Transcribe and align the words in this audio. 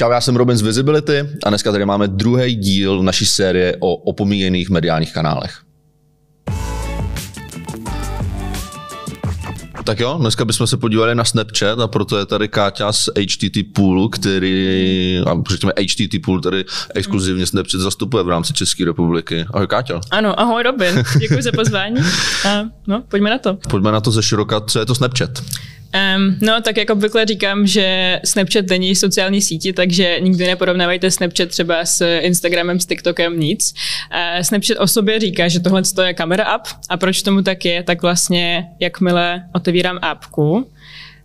Čau, 0.00 0.10
já 0.10 0.20
jsem 0.20 0.36
Robin 0.36 0.56
z 0.56 0.62
Visibility 0.62 1.28
a 1.44 1.48
dneska 1.48 1.72
tady 1.72 1.84
máme 1.84 2.08
druhý 2.08 2.54
díl 2.54 3.02
naší 3.02 3.26
série 3.26 3.76
o 3.80 3.94
opomíjených 3.94 4.70
mediálních 4.70 5.12
kanálech. 5.12 5.58
Tak 9.84 10.00
jo, 10.00 10.16
dneska 10.20 10.44
bychom 10.44 10.66
se 10.66 10.76
podívali 10.76 11.14
na 11.14 11.24
Snapchat 11.24 11.80
a 11.80 11.88
proto 11.88 12.18
je 12.18 12.26
tady 12.26 12.48
Káťa 12.48 12.92
z 12.92 13.08
HTT 13.18 13.58
Pool, 13.74 14.08
který, 14.08 15.18
a 15.26 15.42
řekněme 15.50 15.72
HTT 15.80 16.24
Pool, 16.24 16.40
který 16.40 16.64
exkluzivně 16.94 17.46
Snapchat 17.46 17.80
zastupuje 17.80 18.24
v 18.24 18.28
rámci 18.28 18.52
České 18.52 18.84
republiky. 18.84 19.44
Ahoj 19.54 19.66
Káťa. 19.66 20.00
Ano, 20.10 20.40
ahoj 20.40 20.62
Robin, 20.62 21.02
děkuji 21.18 21.42
za 21.42 21.50
pozvání. 21.52 22.00
A, 22.48 22.64
no, 22.86 23.02
pojďme 23.08 23.30
na 23.30 23.38
to. 23.38 23.58
Pojďme 23.70 23.92
na 23.92 24.00
to 24.00 24.10
ze 24.10 24.22
široka, 24.22 24.60
co 24.60 24.78
je 24.78 24.86
to 24.86 24.94
Snapchat? 24.94 25.30
Um, 25.94 26.38
no, 26.42 26.60
tak 26.60 26.76
jako 26.76 26.92
obvykle 26.92 27.26
říkám, 27.26 27.66
že 27.66 28.20
Snapchat 28.24 28.66
není 28.66 28.96
sociální 28.96 29.42
síti, 29.42 29.72
takže 29.72 30.16
nikdy 30.20 30.46
neporovnávejte 30.46 31.10
Snapchat 31.10 31.48
třeba 31.48 31.84
s 31.84 32.18
Instagramem, 32.18 32.80
s 32.80 32.86
TikTokem, 32.86 33.40
nic. 33.40 33.74
Uh, 34.12 34.42
Snapchat 34.42 34.78
o 34.78 34.86
sobě 34.86 35.20
říká, 35.20 35.48
že 35.48 35.60
tohle 35.60 35.82
je 36.04 36.14
kamera 36.14 36.44
app 36.44 36.66
a 36.88 36.96
proč 36.96 37.22
tomu 37.22 37.42
tak 37.42 37.64
je, 37.64 37.82
tak 37.82 38.02
vlastně 38.02 38.66
jakmile 38.80 39.42
otevírám 39.54 39.98
appku, 40.02 40.70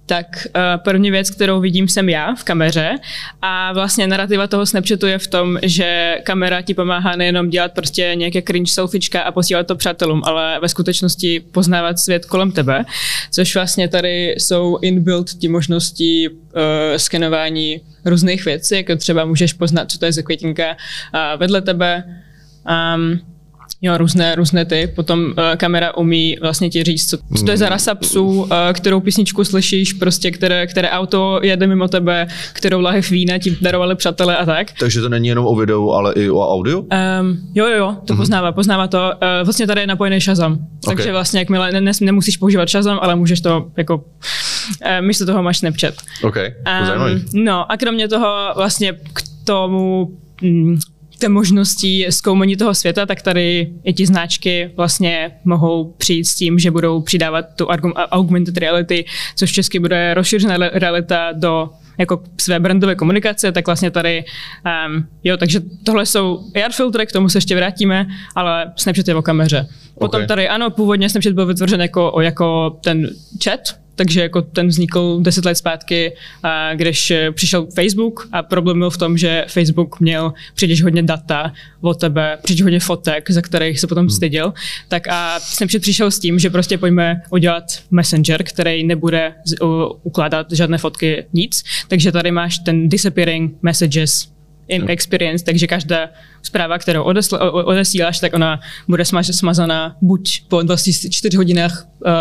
tak 0.05 0.47
uh, 0.47 0.61
první 0.83 1.11
věc, 1.11 1.29
kterou 1.29 1.59
vidím, 1.59 1.87
jsem 1.87 2.09
já 2.09 2.35
v 2.35 2.43
kameře. 2.43 2.95
A 3.41 3.73
vlastně 3.73 4.07
narrativa 4.07 4.47
toho 4.47 4.65
Snapchatu 4.65 5.07
je 5.07 5.17
v 5.17 5.27
tom, 5.27 5.59
že 5.63 6.17
kamera 6.23 6.61
ti 6.61 6.73
pomáhá 6.73 7.15
nejenom 7.15 7.49
dělat 7.49 7.71
prostě 7.73 8.11
nějaké 8.15 8.41
cringe 8.41 8.71
selfiečka 8.71 9.21
a 9.21 9.31
posílat 9.31 9.67
to 9.67 9.75
přátelům, 9.75 10.21
ale 10.25 10.59
ve 10.61 10.69
skutečnosti 10.69 11.39
poznávat 11.39 11.99
svět 11.99 12.25
kolem 12.25 12.51
tebe, 12.51 12.85
což 13.31 13.55
vlastně 13.55 13.87
tady 13.87 14.27
jsou 14.37 14.77
inbuilt 14.81 15.29
ti 15.29 15.47
možnosti 15.47 16.29
uh, 16.29 16.33
skenování 16.97 17.81
různých 18.05 18.45
věcí, 18.45 18.75
jako 18.75 18.95
třeba 18.95 19.25
můžeš 19.25 19.53
poznat, 19.53 19.91
co 19.91 19.97
to 19.99 20.05
je 20.05 20.11
za 20.11 20.21
květinka 20.21 20.69
uh, 20.69 21.39
vedle 21.39 21.61
tebe, 21.61 22.03
um, 22.95 23.34
Jo, 23.81 23.97
různé, 23.97 24.35
různé 24.35 24.65
ty. 24.65 24.91
Potom 24.95 25.25
uh, 25.25 25.33
kamera 25.57 25.97
umí 25.97 26.37
vlastně 26.41 26.69
ti 26.69 26.83
říct, 26.83 27.09
co, 27.09 27.17
co 27.37 27.45
to 27.45 27.51
je 27.51 27.57
za 27.57 27.69
rasa 27.69 27.95
psů, 27.95 28.25
uh, 28.25 28.47
kterou 28.73 28.99
písničku 28.99 29.43
slyšíš, 29.43 29.93
prostě 29.93 30.31
které, 30.31 30.67
které 30.67 30.89
auto 30.89 31.39
jede 31.43 31.67
mimo 31.67 31.87
tebe, 31.87 32.27
kterou 32.53 32.81
lahev 32.81 33.11
vína 33.11 33.37
ti 33.37 33.57
darovali 33.61 33.95
přátelé 33.95 34.37
a 34.37 34.45
tak. 34.45 34.67
Takže 34.79 35.01
to 35.01 35.09
není 35.09 35.27
jenom 35.27 35.45
o 35.45 35.55
videu, 35.55 35.91
ale 35.91 36.13
i 36.13 36.29
o 36.29 36.53
audio? 36.53 36.79
Um, 36.79 36.87
jo, 37.55 37.65
jo, 37.65 37.77
jo, 37.77 37.97
to 38.05 38.13
mm-hmm. 38.13 38.17
poznává, 38.17 38.51
poznává 38.51 38.87
to. 38.87 38.97
Uh, 38.97 39.45
vlastně 39.45 39.67
tady 39.67 39.81
je 39.81 39.87
napojený 39.87 40.21
Shazam. 40.21 40.53
Okay. 40.53 40.95
Takže 40.95 41.11
vlastně 41.11 41.39
jakmile 41.39 41.71
ne, 41.71 41.81
ne, 41.81 41.91
nemusíš 42.01 42.37
používat 42.37 42.69
Shazam, 42.69 42.99
ale 43.01 43.15
můžeš 43.15 43.41
to 43.41 43.71
jako 43.77 43.95
uh, 43.95 44.01
místo 45.01 45.25
toho 45.25 45.43
máš 45.43 45.57
Snapchat. 45.57 45.93
OK, 46.23 46.35
um, 46.37 47.21
No 47.33 47.71
a 47.71 47.77
kromě 47.77 48.07
toho 48.07 48.53
vlastně 48.55 48.93
k 49.13 49.21
tomu 49.43 50.11
mm, 50.41 50.79
té 51.17 51.29
možností 51.29 52.05
zkoumání 52.09 52.55
toho 52.55 52.73
světa, 52.73 53.05
tak 53.05 53.21
tady 53.21 53.73
i 53.83 53.93
ti 53.93 54.05
značky 54.05 54.71
vlastně 54.77 55.31
mohou 55.45 55.93
přijít 55.97 56.25
s 56.25 56.35
tím, 56.35 56.59
že 56.59 56.71
budou 56.71 57.01
přidávat 57.01 57.45
tu 57.55 57.67
augmented 58.11 58.57
reality, 58.57 59.05
což 59.35 59.51
česky 59.51 59.79
bude 59.79 60.13
rozšířená 60.13 60.57
realita 60.57 61.31
do 61.31 61.69
jako 61.97 62.23
své 62.41 62.59
brandové 62.59 62.95
komunikace, 62.95 63.51
tak 63.51 63.65
vlastně 63.65 63.91
tady, 63.91 64.23
um, 64.87 65.07
jo, 65.23 65.37
takže 65.37 65.61
tohle 65.83 66.05
jsou 66.05 66.39
AR 66.65 66.71
filtry, 66.71 67.05
k 67.05 67.11
tomu 67.11 67.29
se 67.29 67.37
ještě 67.37 67.55
vrátíme, 67.55 68.07
ale 68.35 68.71
Snapchat 68.75 69.07
je 69.07 69.15
o 69.15 69.21
kameře. 69.21 69.67
Potom 69.99 70.17
okay. 70.17 70.27
tady, 70.27 70.49
ano, 70.49 70.69
původně 70.69 71.09
Snapchat 71.09 71.33
byl 71.33 71.45
vytvořen 71.45 71.81
jako, 71.81 72.13
jako 72.21 72.79
ten 72.83 73.09
chat, 73.43 73.59
takže 73.95 74.21
jako 74.21 74.41
ten 74.41 74.67
vznikl 74.67 75.19
deset 75.21 75.45
let 75.45 75.55
zpátky, 75.55 76.13
když 76.73 77.13
přišel 77.31 77.67
Facebook 77.75 78.27
a 78.31 78.43
problém 78.43 78.79
byl 78.79 78.89
v 78.89 78.97
tom, 78.97 79.17
že 79.17 79.45
Facebook 79.47 79.99
měl 79.99 80.33
příliš 80.55 80.83
hodně 80.83 81.03
data 81.03 81.53
o 81.81 81.93
tebe, 81.93 82.37
příliš 82.43 82.61
hodně 82.61 82.79
fotek, 82.79 83.31
za 83.31 83.41
kterých 83.41 83.79
se 83.79 83.87
potom 83.87 84.01
hmm. 84.01 84.09
styděl, 84.09 84.53
tak 84.87 85.07
a 85.07 85.39
Snapchat 85.39 85.81
přišel 85.81 86.11
s 86.11 86.19
tím, 86.19 86.39
že 86.39 86.49
prostě 86.49 86.77
pojďme 86.77 87.21
udělat 87.29 87.63
Messenger, 87.91 88.43
který 88.43 88.83
nebude 88.83 89.33
ukládat 90.03 90.51
žádné 90.51 90.77
fotky, 90.77 91.25
nic, 91.33 91.63
takže 91.87 92.11
tady 92.11 92.31
máš 92.31 92.59
ten 92.59 92.89
disappearing 92.89 93.55
messages 93.61 94.34
in 94.67 94.89
experience, 94.89 95.45
takže 95.45 95.67
každá 95.67 96.09
zpráva, 96.41 96.77
kterou 96.77 97.03
odesl, 97.03 97.39
odesíláš, 97.51 98.19
tak 98.19 98.33
ona 98.33 98.59
bude 98.87 99.05
smaz, 99.05 99.27
smazaná 99.27 99.95
buď 100.01 100.41
po 100.47 100.61
24 100.61 101.37
hodinách, 101.37 101.87
uh, 102.05 102.11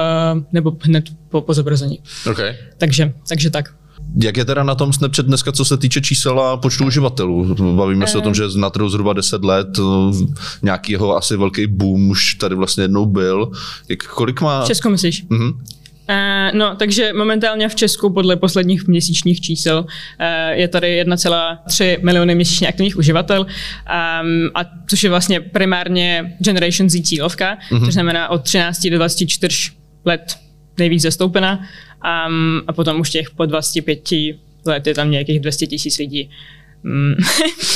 nebo 0.52 0.76
hned 0.82 1.04
po, 1.28 1.40
po 1.40 1.54
zobrazení. 1.54 1.98
Okay. 2.30 2.56
Takže, 2.78 3.12
takže 3.28 3.50
tak. 3.50 3.74
Jak 4.22 4.36
je 4.36 4.44
teda 4.44 4.62
na 4.62 4.74
tom 4.74 4.92
Snapchat 4.92 5.26
dneska, 5.26 5.52
co 5.52 5.64
se 5.64 5.76
týče 5.76 6.00
čísel 6.00 6.40
a 6.40 6.56
počtu 6.56 6.86
uživatelů? 6.86 7.54
Bavíme 7.76 8.06
se 8.06 8.18
o 8.18 8.20
tom, 8.20 8.34
že 8.34 8.44
na 8.56 8.70
trhu 8.70 8.88
zhruba 8.88 9.12
10 9.12 9.44
let, 9.44 9.68
nějaký 10.62 10.92
jeho 10.92 11.16
asi 11.16 11.36
velký 11.36 11.66
boom 11.66 12.10
už 12.10 12.34
tady 12.34 12.54
vlastně 12.54 12.84
jednou 12.84 13.06
byl. 13.06 13.50
Jak, 13.88 14.02
kolik 14.02 14.40
má? 14.40 14.64
Česko 14.66 14.90
myslíš? 14.90 15.26
Mm-hmm. 15.26 15.54
Uh, 16.08 16.58
no, 16.58 16.76
takže 16.76 17.12
momentálně 17.12 17.68
v 17.68 17.74
Česku 17.74 18.12
podle 18.12 18.36
posledních 18.36 18.88
měsíčních 18.88 19.40
čísel 19.40 19.78
uh, 19.78 19.86
je 20.52 20.68
tady 20.68 21.02
1,3 21.04 22.04
miliony 22.04 22.34
měsíčně 22.34 22.68
aktivních 22.68 22.96
uživatel, 22.96 23.40
um, 23.40 24.50
a 24.54 24.60
což 24.88 25.02
je 25.04 25.10
vlastně 25.10 25.40
primárně 25.40 26.36
Generation 26.38 26.90
Z 26.90 27.02
cílovka, 27.02 27.58
mm-hmm. 27.70 27.84
to 27.84 27.90
znamená 27.90 28.28
od 28.28 28.42
13 28.42 28.86
do 28.86 28.96
24 28.96 29.70
let 30.04 30.36
nejvíc 30.78 31.02
zastoupená 31.02 31.58
um, 31.58 32.62
a 32.66 32.72
potom 32.72 33.00
už 33.00 33.10
těch 33.10 33.30
po 33.30 33.46
25 33.46 34.10
let 34.66 34.86
je 34.86 34.94
tam 34.94 35.10
nějakých 35.10 35.40
200 35.40 35.66
tisíc 35.66 35.98
lidí. 35.98 36.30
Mm. 36.84 37.14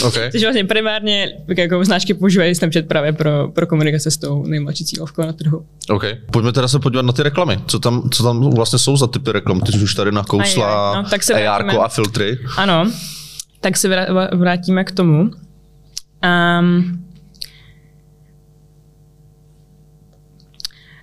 Okay. 0.04 0.30
Takže 0.30 0.46
vlastně 0.46 0.64
primárně 0.64 1.32
jako 1.56 1.84
značky 1.84 2.14
používají 2.14 2.54
Snapchat 2.54 2.84
právě 2.84 3.12
pro, 3.12 3.48
pro 3.48 3.66
komunikace 3.66 4.10
s 4.10 4.16
tou 4.16 4.46
nejmladší 4.46 4.84
cílovkou 4.84 5.22
na 5.22 5.32
trhu. 5.32 5.66
OK. 5.90 6.04
Pojďme 6.30 6.52
teda 6.52 6.68
se 6.68 6.78
podívat 6.78 7.02
na 7.02 7.12
ty 7.12 7.22
reklamy. 7.22 7.58
Co 7.66 7.78
tam, 7.78 8.10
co 8.10 8.22
tam 8.22 8.50
vlastně 8.50 8.78
jsou 8.78 8.96
za 8.96 9.06
typy 9.06 9.32
reklam? 9.32 9.60
Ty 9.60 9.72
jsi 9.72 9.78
už 9.78 9.94
tady 9.94 10.12
nakousla 10.12 10.94
no, 11.02 11.10
tak 11.10 11.22
se 11.22 11.46
a 11.48 11.88
filtry. 11.88 12.38
Ano, 12.56 12.92
tak 13.60 13.76
se 13.76 14.06
vrátíme 14.32 14.84
k 14.84 14.92
tomu. 14.92 15.30
Um, 16.60 17.04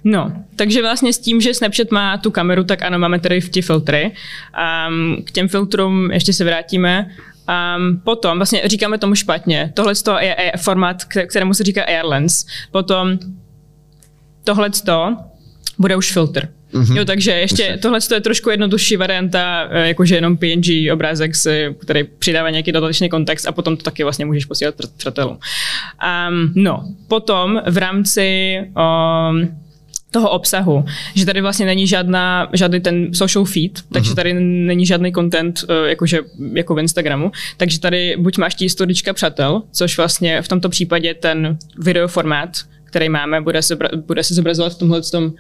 No, 0.08 0.32
takže 0.56 0.82
vlastně 0.82 1.14
s 1.14 1.20
tím, 1.20 1.42
že 1.42 1.54
Snapchat 1.54 1.92
má 1.92 2.18
tu 2.18 2.32
kameru, 2.32 2.64
tak 2.64 2.82
ano, 2.82 3.00
máme 3.00 3.20
tady 3.20 3.42
v 3.42 3.50
ti 3.50 3.62
filtry. 3.62 4.12
Um, 4.88 5.24
k 5.24 5.32
těm 5.32 5.48
filtrům 5.48 6.12
ještě 6.12 6.34
se 6.34 6.44
vrátíme. 6.44 7.10
Um, 7.50 8.02
potom, 8.04 8.38
vlastně 8.38 8.62
říkáme 8.66 8.98
tomu 8.98 9.16
špatně, 9.16 9.72
tohle 9.74 9.94
je, 10.20 10.36
je 10.40 10.52
formát, 10.58 11.04
kterému 11.04 11.54
se 11.54 11.64
říká 11.64 11.84
Airlens. 11.84 12.46
Potom 12.72 13.20
tohle 14.44 14.70
bude 15.78 15.96
už 15.96 16.12
filtr. 16.12 16.48
Mm-hmm. 16.74 16.98
Jo, 16.98 17.06
takže 17.06 17.32
ještě 17.32 17.78
tohle 17.82 18.00
je 18.14 18.22
trošku 18.22 18.50
jednodušší 18.50 18.98
varianta, 18.98 19.68
eh, 19.70 19.88
jakože 19.88 20.16
jenom 20.16 20.38
PNG 20.38 20.92
obrázek, 20.94 21.32
který 21.82 22.04
přidává 22.04 22.50
nějaký 22.50 22.72
dodatečný 22.72 23.10
kontext 23.10 23.48
a 23.48 23.52
potom 23.52 23.78
to 23.78 23.84
taky 23.84 24.04
vlastně 24.04 24.26
můžeš 24.26 24.46
posílat 24.46 24.76
přátelům. 24.98 25.38
Um, 25.38 26.54
no, 26.56 26.86
potom 27.08 27.62
v 27.70 27.78
rámci 27.78 28.58
um, 28.66 29.65
toho 30.16 30.30
obsahu, 30.30 30.86
že 31.16 31.26
tady 31.26 31.42
vlastně 31.42 31.66
není 31.66 31.88
žádná, 31.88 32.50
žádný 32.54 32.80
ten 32.80 33.14
social 33.14 33.46
feed, 33.46 33.84
takže 33.92 34.10
mhm. 34.10 34.16
tady 34.16 34.34
není 34.40 34.86
žádný 34.86 35.12
content 35.12 35.64
uh, 35.70 35.86
jakože, 35.86 36.20
jako 36.54 36.76
v 36.76 36.80
Instagramu, 36.80 37.32
takže 37.58 37.80
tady 37.80 38.16
buď 38.20 38.38
máš 38.38 38.56
tí 38.56 38.66
historička 38.66 39.14
přátel, 39.14 39.62
což 39.72 39.98
vlastně 39.98 40.42
v 40.42 40.48
tomto 40.48 40.70
případě 40.70 41.14
ten 41.14 41.58
videoformát, 41.78 42.50
který 42.84 43.10
máme, 43.10 43.42
bude 43.42 43.62
se, 43.62 43.78
bude 44.08 44.24
se 44.24 44.34
zobrazovat 44.34 44.74
v 44.74 44.80
tomhle 44.80 45.02
tom, 45.02 45.24
uh, 45.24 45.32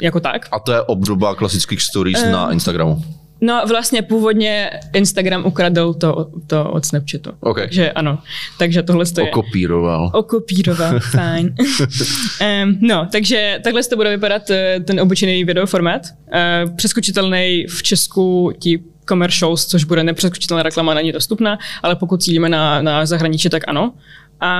jako 0.00 0.20
tak. 0.20 0.48
A 0.52 0.58
to 0.58 0.72
je 0.72 0.82
obdoba 0.82 1.34
klasických 1.34 1.82
stories 1.82 2.22
uh, 2.22 2.30
na 2.30 2.52
Instagramu. 2.52 3.19
No 3.40 3.62
vlastně 3.68 4.02
původně 4.02 4.70
Instagram 4.94 5.46
ukradl 5.46 5.94
to, 5.94 6.30
to 6.46 6.70
od 6.70 6.84
Snapchatu. 6.86 7.30
Okay. 7.40 7.64
Takže 7.64 7.92
ano, 7.92 8.18
takže 8.58 8.82
tohle 8.82 9.04
je... 9.18 9.30
Okopíroval. 9.30 10.10
Okopíroval, 10.14 11.00
fajn. 11.10 11.54
um, 12.64 12.78
no, 12.80 13.08
takže 13.12 13.60
takhle 13.64 13.82
to 13.82 13.96
bude 13.96 14.10
vypadat 14.10 14.50
eh, 14.50 14.80
ten 14.80 15.00
obyčejný 15.00 15.44
videoformát. 15.44 16.02
Uh, 16.66 16.76
přeskočitelný 16.76 17.66
v 17.68 17.82
Česku 17.82 18.52
ti 18.58 18.82
commercials, 19.08 19.66
což 19.66 19.84
bude 19.84 20.04
nepřeskočitelná 20.04 20.62
reklama, 20.62 20.94
není 20.94 21.12
dostupná, 21.12 21.58
ale 21.82 21.96
pokud 21.96 22.22
cílíme 22.22 22.48
na, 22.48 22.82
na 22.82 23.06
zahraničí, 23.06 23.48
tak 23.48 23.62
ano. 23.68 23.92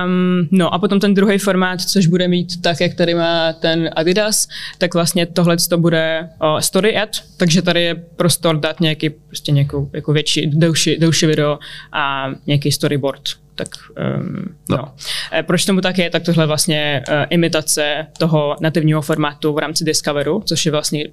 Um, 0.05 0.47
no 0.51 0.73
a 0.73 0.79
potom 0.79 0.99
ten 0.99 1.13
druhý 1.13 1.37
formát, 1.37 1.81
což 1.81 2.07
bude 2.07 2.27
mít 2.27 2.61
tak, 2.61 2.81
jak 2.81 2.93
tady 2.93 3.15
má 3.15 3.53
ten 3.53 3.89
Adidas, 3.95 4.47
tak 4.77 4.93
vlastně 4.93 5.25
tohle 5.25 5.57
to 5.69 5.77
bude 5.77 6.29
uh, 6.43 6.59
story 6.59 6.97
ad, 6.97 7.09
takže 7.37 7.61
tady 7.61 7.81
je 7.81 7.95
prostor 7.95 8.59
dát 8.59 8.79
nějaký, 8.79 9.09
prostě 9.09 9.51
nějakou 9.51 9.89
jako 9.93 10.13
větší, 10.13 10.47
delší, 10.47 10.97
delší 10.97 11.25
video 11.25 11.59
a 11.91 12.31
nějaký 12.47 12.71
storyboard. 12.71 13.21
Tak 13.55 13.67
um, 14.17 14.55
no. 14.69 14.77
no. 14.77 14.93
E, 15.33 15.43
proč 15.43 15.65
tomu 15.65 15.81
tak 15.81 15.97
je, 15.97 16.09
tak 16.09 16.23
tohle 16.23 16.47
vlastně 16.47 17.03
uh, 17.09 17.15
imitace 17.29 18.07
toho 18.17 18.55
nativního 18.61 19.01
formátu 19.01 19.53
v 19.53 19.57
rámci 19.57 19.83
Discoveru, 19.83 20.43
což 20.45 20.65
je 20.65 20.71
vlastně 20.71 21.05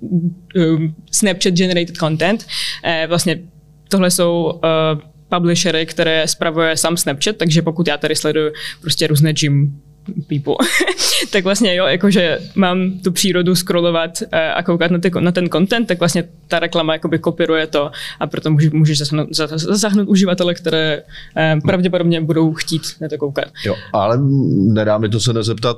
um, 0.56 0.94
Snapchat 1.10 1.54
generated 1.54 1.96
content. 1.96 2.46
Uh, 2.84 3.08
vlastně 3.08 3.38
tohle 3.88 4.10
jsou 4.10 4.60
uh, 4.64 5.00
publishery, 5.28 5.86
které 5.86 6.28
spravuje 6.28 6.76
sám 6.76 6.96
Snapchat, 6.96 7.36
takže 7.36 7.62
pokud 7.62 7.88
já 7.88 7.96
tady 7.96 8.16
sleduju 8.16 8.52
prostě 8.80 9.06
různé 9.06 9.32
gym 9.32 9.80
people, 10.28 10.66
tak 11.30 11.44
vlastně 11.44 11.74
jo, 11.74 11.86
jakože 11.86 12.38
mám 12.54 12.90
tu 13.04 13.12
přírodu 13.12 13.54
scrollovat 13.54 14.22
eh, 14.32 14.52
a 14.52 14.62
koukat 14.62 14.90
na, 14.90 14.98
ty, 14.98 15.10
na 15.20 15.32
ten 15.32 15.48
content, 15.48 15.88
tak 15.88 15.98
vlastně 15.98 16.24
ta 16.48 16.58
reklama 16.58 16.92
jakoby 16.92 17.18
kopíruje 17.18 17.66
to 17.66 17.90
a 18.20 18.26
proto 18.26 18.50
můžeš, 18.50 18.70
můžeš 18.72 18.98
zasáhnout, 18.98 19.28
zasáhnout 19.54 20.08
uživatele, 20.08 20.54
které 20.54 21.02
eh, 21.36 21.56
pravděpodobně 21.66 22.20
budou 22.20 22.54
chtít 22.54 22.82
na 23.00 23.08
to 23.08 23.18
koukat. 23.18 23.44
Jo, 23.64 23.76
ale 23.92 24.18
nedá 24.50 24.98
mi 24.98 25.08
to 25.08 25.20
se 25.20 25.32
nezeptat, 25.32 25.76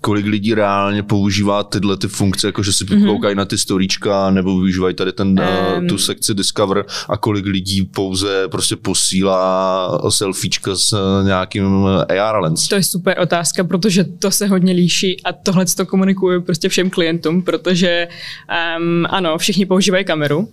kolik 0.00 0.26
lidí 0.26 0.54
reálně 0.54 1.02
používá 1.02 1.64
tyhle 1.64 1.96
ty 1.96 2.08
funkce, 2.08 2.46
jako 2.46 2.62
že 2.62 2.72
si 2.72 2.84
mm-hmm. 2.84 3.06
koukají 3.06 3.34
na 3.36 3.44
ty 3.44 3.58
storíčka 3.58 4.30
nebo 4.30 4.50
využívají 4.50 4.94
tady 4.94 5.12
ten, 5.12 5.40
um, 5.78 5.88
tu 5.88 5.98
sekci 5.98 6.34
Discover 6.34 6.84
a 7.08 7.16
kolik 7.16 7.46
lidí 7.46 7.84
pouze 7.84 8.48
prostě 8.48 8.76
posílá 8.76 10.00
selfiečka 10.08 10.76
s 10.76 10.92
eh, 10.92 11.24
nějakým 11.24 11.86
AR 12.20 12.40
lens. 12.40 12.68
To 12.68 12.74
je 12.74 12.82
super 12.82 13.20
otázka, 13.20 13.64
protože 13.64 14.04
to 14.04 14.30
se 14.30 14.46
hodně 14.46 14.72
líší 14.72 15.22
a 15.24 15.32
tohle 15.32 15.66
to 15.66 15.86
komunikuju 15.86 16.42
prostě 16.42 16.68
všem 16.68 16.90
klientům, 16.90 17.42
protože 17.42 18.08
um, 18.78 19.06
ano, 19.10 19.38
všichni 19.38 19.66
používají 19.66 20.04
kameru, 20.04 20.48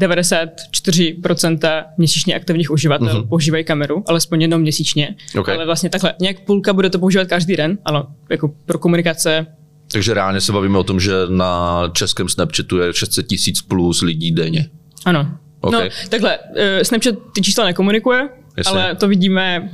94% 0.00 1.84
měsíčně 1.98 2.34
aktivních 2.34 2.70
uživatelů 2.70 3.10
mm-hmm. 3.10 3.28
používají 3.28 3.64
kameru, 3.64 4.04
alespoň 4.08 4.42
jednou 4.42 4.58
měsíčně. 4.58 5.14
Okay. 5.38 5.54
Ale 5.54 5.66
vlastně 5.66 5.90
takhle, 5.90 6.14
nějak 6.20 6.40
půlka 6.40 6.72
bude 6.72 6.90
to 6.90 6.98
používat 6.98 7.28
každý 7.28 7.56
den, 7.56 7.78
ano, 7.84 8.06
jako 8.30 8.54
pro 8.66 8.78
komunikace. 8.78 9.46
Takže 9.92 10.14
reálně 10.14 10.40
se 10.40 10.52
bavíme 10.52 10.78
o 10.78 10.84
tom, 10.84 11.00
že 11.00 11.12
na 11.28 11.82
českém 11.92 12.28
Snapchatu 12.28 12.78
je 12.78 12.94
600 12.94 13.26
tisíc 13.26 13.62
plus 13.62 14.02
lidí 14.02 14.32
denně. 14.32 14.66
Ano. 15.04 15.36
Okay. 15.60 15.84
No, 15.84 16.08
takhle, 16.08 16.38
uh, 16.38 16.44
Snapchat 16.82 17.14
ty 17.34 17.42
čísla 17.42 17.64
nekomunikuje, 17.64 18.28
Jasně. 18.56 18.72
ale 18.72 18.94
to 18.94 19.08
vidíme 19.08 19.70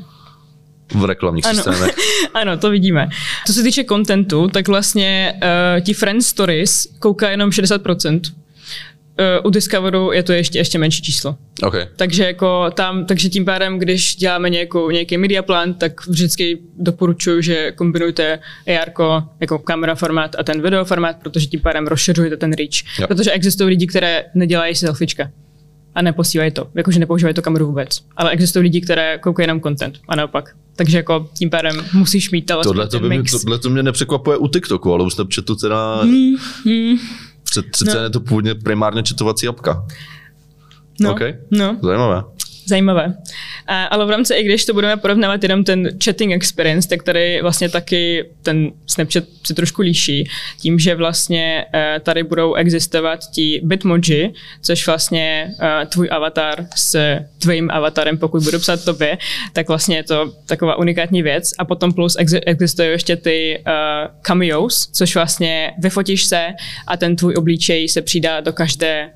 v 0.94 1.04
reklamních 1.04 1.46
ano. 1.46 1.54
systémech. 1.54 1.96
ano, 2.34 2.56
to 2.56 2.70
vidíme. 2.70 3.08
Co 3.46 3.52
se 3.52 3.62
týče 3.62 3.84
kontentu, 3.84 4.48
tak 4.48 4.68
vlastně 4.68 5.34
uh, 5.34 5.80
ti 5.80 5.94
Friend 5.94 6.22
Stories 6.22 6.86
kouká 6.98 7.30
jenom 7.30 7.50
60%. 7.50 8.20
Uh, 9.20 9.46
u 9.46 9.50
Discoveru 9.50 10.12
je 10.12 10.22
to 10.22 10.32
ještě, 10.32 10.58
ještě 10.58 10.78
menší 10.78 11.02
číslo. 11.02 11.36
Okay. 11.62 11.86
Takže, 11.96 12.24
jako 12.24 12.70
tam, 12.70 13.04
takže 13.04 13.28
tím 13.28 13.44
pádem, 13.44 13.78
když 13.78 14.16
děláme 14.16 14.50
nějakou, 14.50 14.90
nějaký 14.90 15.16
media 15.16 15.42
plan, 15.42 15.74
tak 15.74 16.06
vždycky 16.06 16.58
doporučuji, 16.78 17.42
že 17.42 17.72
kombinujte 17.72 18.38
AR 18.66 18.90
jako 19.40 19.58
kamera 19.58 19.94
formát 19.94 20.36
a 20.38 20.42
ten 20.42 20.62
video 20.62 20.84
formát, 20.84 21.16
protože 21.16 21.46
tím 21.46 21.60
pádem 21.60 21.86
rozšiřujete 21.86 22.36
ten 22.36 22.52
reach. 22.52 22.98
Yep. 22.98 23.08
Protože 23.08 23.30
existují 23.30 23.68
lidi, 23.68 23.86
které 23.86 24.24
nedělají 24.34 24.74
selfiečka 24.74 25.30
a 25.94 26.02
neposílají 26.02 26.50
to, 26.50 26.68
jakože 26.74 26.98
nepoužívají 26.98 27.34
to 27.34 27.42
kameru 27.42 27.66
vůbec. 27.66 28.00
Ale 28.16 28.30
existují 28.30 28.62
lidi, 28.62 28.80
které 28.80 29.18
koukají 29.18 29.44
jenom 29.44 29.60
content 29.60 29.98
a 30.08 30.16
naopak. 30.16 30.56
Takže 30.76 30.96
jako 30.96 31.28
tím 31.38 31.50
pádem 31.50 31.84
musíš 31.92 32.30
mít 32.30 32.46
tohle 32.46 32.88
to, 32.88 33.00
by 33.00 33.08
mix. 33.08 33.32
Mě, 33.32 33.40
tohle 33.40 33.58
to 33.58 33.70
mě 33.70 33.82
nepřekvapuje 33.82 34.36
u 34.36 34.48
TikToku, 34.48 34.92
ale 34.92 35.04
u 35.04 35.10
Snapchatu 35.10 35.56
teda... 35.56 36.02
Mm, 36.04 36.34
mm. 36.64 36.98
Přece 37.70 37.94
no. 37.98 38.02
je 38.02 38.10
to 38.10 38.20
původně 38.20 38.54
primárně 38.54 39.02
četovací 39.02 39.48
apka. 39.48 39.86
No, 41.00 41.12
okay. 41.12 41.34
no. 41.50 41.78
Zajímavé 41.82 42.22
zajímavé. 42.68 43.14
Ale 43.90 44.06
v 44.06 44.10
rámci, 44.10 44.34
i 44.34 44.44
když 44.44 44.64
to 44.64 44.74
budeme 44.74 44.96
porovnávat 44.96 45.42
jenom 45.42 45.64
ten 45.64 45.88
chatting 46.04 46.32
experience, 46.32 46.88
tak 46.88 47.02
tady 47.02 47.42
vlastně 47.42 47.68
taky 47.68 48.24
ten 48.42 48.72
Snapchat 48.86 49.24
se 49.46 49.54
trošku 49.54 49.82
líší 49.82 50.28
tím, 50.60 50.78
že 50.78 50.94
vlastně 50.94 51.64
uh, 51.74 52.02
tady 52.02 52.22
budou 52.22 52.54
existovat 52.54 53.20
ti 53.34 53.60
bitmoji, 53.64 54.32
což 54.62 54.86
vlastně 54.86 55.48
uh, 55.48 55.88
tvůj 55.88 56.08
avatar 56.10 56.66
s 56.76 57.18
tvým 57.38 57.70
avatarem, 57.70 58.18
pokud 58.18 58.42
budu 58.42 58.58
psát 58.58 58.84
tobě, 58.84 59.18
tak 59.52 59.68
vlastně 59.68 59.96
je 59.96 60.02
to 60.02 60.32
taková 60.46 60.78
unikátní 60.78 61.22
věc. 61.22 61.50
A 61.58 61.64
potom 61.64 61.92
plus 61.92 62.16
existují 62.46 62.88
ještě 62.88 63.16
ty 63.16 63.62
uh, 63.66 63.72
cameos, 64.22 64.88
což 64.92 65.14
vlastně 65.14 65.72
vyfotíš 65.78 66.24
se 66.24 66.46
a 66.86 66.96
ten 66.96 67.16
tvůj 67.16 67.34
obličej 67.36 67.88
se 67.88 68.02
přidá 68.02 68.40
do 68.40 68.52
každé 68.52 69.10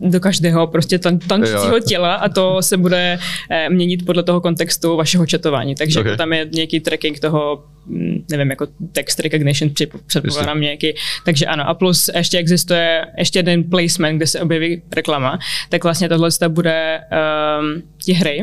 do 0.00 0.20
každého 0.20 0.66
prostě 0.66 0.98
tan- 0.98 1.18
tančícího 1.18 1.80
těla 1.80 2.14
a 2.14 2.28
to 2.28 2.62
se 2.62 2.76
bude 2.76 3.18
eh, 3.50 3.68
měnit 3.70 4.06
podle 4.06 4.22
toho 4.22 4.40
kontextu 4.40 4.96
vašeho 4.96 5.26
čatování. 5.26 5.74
Takže 5.74 6.00
okay. 6.00 6.10
jako 6.10 6.18
tam 6.18 6.32
je 6.32 6.48
nějaký 6.52 6.80
tracking 6.80 7.20
toho, 7.20 7.64
mm, 7.86 8.24
nevím, 8.30 8.50
jako 8.50 8.66
text 8.92 9.20
recognition 9.20 9.70
předpokládám 10.06 10.60
nějaký. 10.60 10.94
Takže 11.24 11.46
ano, 11.46 11.68
a 11.68 11.74
plus 11.74 12.10
ještě 12.16 12.38
existuje 12.38 13.06
ještě 13.18 13.38
jeden 13.38 13.64
placement, 13.64 14.16
kde 14.16 14.26
se 14.26 14.40
objeví 14.40 14.82
reklama, 14.92 15.38
tak 15.68 15.84
vlastně 15.84 16.08
tohle 16.08 16.30
bude 16.48 17.00
um, 17.60 17.82
ti 18.04 18.12
hry, 18.12 18.42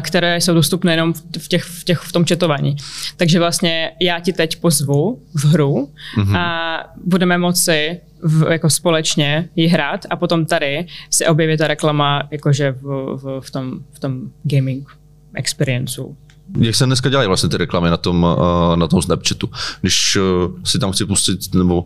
které 0.00 0.40
jsou 0.40 0.54
dostupné 0.54 0.92
jenom 0.92 1.14
v, 1.38 1.48
těch, 1.48 1.64
v, 1.64 1.84
těch, 1.84 1.98
v 1.98 2.12
tom 2.12 2.24
četování. 2.24 2.76
Takže 3.16 3.38
vlastně 3.38 3.92
já 4.00 4.20
ti 4.20 4.32
teď 4.32 4.60
pozvu 4.60 5.22
v 5.34 5.44
hru 5.44 5.90
mm-hmm. 6.16 6.36
a 6.36 6.78
budeme 7.04 7.38
moci 7.38 8.00
v, 8.22 8.52
jako 8.52 8.70
společně 8.70 9.48
ji 9.56 9.66
hrát 9.66 10.06
a 10.10 10.16
potom 10.16 10.46
tady 10.46 10.86
se 11.10 11.26
objeví 11.26 11.56
ta 11.56 11.66
reklama 11.66 12.22
jakože 12.30 12.72
v, 12.72 12.82
v, 13.16 13.40
v, 13.40 13.50
tom, 13.50 13.78
v 13.92 13.98
tom 13.98 14.20
gaming 14.42 14.88
experienceu. 15.34 16.16
Jak 16.58 16.74
se 16.74 16.86
dneska 16.86 17.08
dělají 17.08 17.26
vlastně 17.26 17.48
ty 17.48 17.56
reklamy 17.56 17.90
na 17.90 17.96
tom, 17.96 18.26
eh, 18.72 18.76
na 18.76 18.86
tom 18.86 19.02
Snapchatu? 19.02 19.50
Když 19.80 20.16
eh, 20.16 20.20
si 20.64 20.78
tam 20.78 20.92
chci 20.92 21.06
pustit 21.06 21.54
nebo 21.54 21.84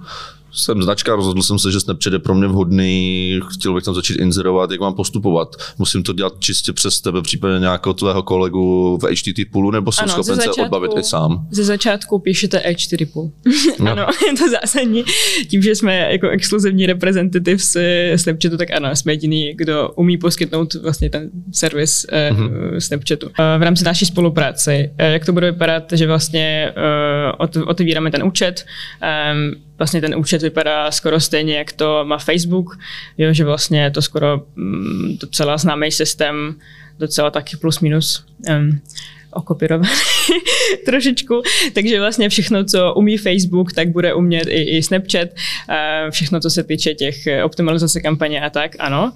jsem 0.53 0.83
značka, 0.83 1.17
rozhodl 1.17 1.43
jsem 1.43 1.59
se, 1.59 1.73
že 1.73 1.81
Snapchat 1.81 2.13
je 2.13 2.19
pro 2.19 2.35
mě 2.35 2.47
vhodný, 2.47 3.41
chtěl 3.53 3.75
bych 3.75 3.85
tam 3.85 3.95
začít 3.95 4.17
inzerovat, 4.17 4.71
jak 4.71 4.81
mám 4.81 4.95
postupovat. 4.95 5.57
Musím 5.79 6.03
to 6.03 6.13
dělat 6.13 6.33
čistě 6.39 6.73
přes 6.73 7.01
tebe, 7.01 7.23
případně 7.23 7.61
nějakého 7.61 7.95
tvého 7.95 8.23
kolegu 8.23 8.99
v 9.03 9.05
HTTP 9.05 9.53
poolu, 9.53 9.71
nebo 9.71 9.93
jsem 9.93 10.05
ano, 10.05 10.13
schopen 10.13 10.37
začátku, 10.37 10.55
se 10.55 10.63
odbavit 10.63 10.91
i 10.99 11.03
sám? 11.03 11.47
Ze 11.51 11.65
začátku 11.65 12.19
píšete 12.19 12.59
HTTP 12.59 13.13
pool. 13.13 13.31
No. 13.79 13.91
ano, 13.93 14.07
je 14.27 14.33
to 14.33 14.51
zásadní. 14.51 15.05
Tím, 15.49 15.63
že 15.63 15.75
jsme 15.75 16.13
jako 16.13 16.29
exkluzivní 16.29 16.87
reprezentativ 16.87 17.63
z 17.63 17.77
Snapchatu, 18.17 18.57
tak 18.57 18.71
ano, 18.71 18.97
jsme 18.97 19.13
jediný, 19.13 19.55
kdo 19.55 19.91
umí 19.97 20.19
poskytnout 20.19 20.75
vlastně 20.75 21.11
ten 21.11 21.31
servis 21.53 22.07
uh, 22.13 22.39
mm-hmm. 22.39 22.79
Snapchatu. 22.79 23.27
Uh, 23.27 23.33
v 23.59 23.63
rámci 23.63 23.85
naší 23.85 24.07
spolupráce, 24.07 24.91
uh, 25.01 25.07
jak 25.07 25.25
to 25.27 25.33
bude 25.33 25.53
vypadat, 25.53 25.93
že 25.93 26.07
vlastně 26.07 26.73
uh, 27.57 27.67
otevíráme 27.67 28.11
ten 28.11 28.25
účet, 28.25 28.65
um, 29.33 29.70
vlastně 29.81 30.01
ten 30.01 30.15
účet 30.15 30.43
vypadá 30.43 30.91
skoro 30.91 31.21
stejně, 31.21 31.59
jak 31.59 31.73
to 31.73 32.05
má 32.05 32.19
Facebook, 32.19 32.79
jo, 33.19 33.33
že 33.33 33.45
vlastně 33.45 33.83
je 33.83 33.91
to 33.91 34.03
skoro 34.03 34.43
mm, 34.57 35.17
docela 35.21 35.59
známý 35.59 35.91
systém, 35.91 36.55
docela 36.99 37.31
taky 37.31 37.57
plus 37.57 37.81
minus. 37.81 38.25
Um, 38.49 38.81
okopírovaný 39.31 39.91
trošičku, 40.85 41.43
takže 41.73 42.01
vlastně 42.01 42.29
všechno, 42.29 42.65
co 42.65 42.95
umí 42.95 43.17
Facebook, 43.17 43.73
tak 43.73 43.89
bude 43.89 44.15
umět 44.15 44.47
i, 44.49 44.77
i 44.77 44.83
Snapchat, 44.83 45.29
všechno, 46.11 46.41
co 46.41 46.51
se 46.51 46.65
týče 46.65 46.95
těch 46.95 47.27
eh, 47.27 47.45
optimalizace 47.45 48.01
kampaně 48.01 48.41
a 48.41 48.51
tak, 48.51 48.77
ano. 48.79 49.13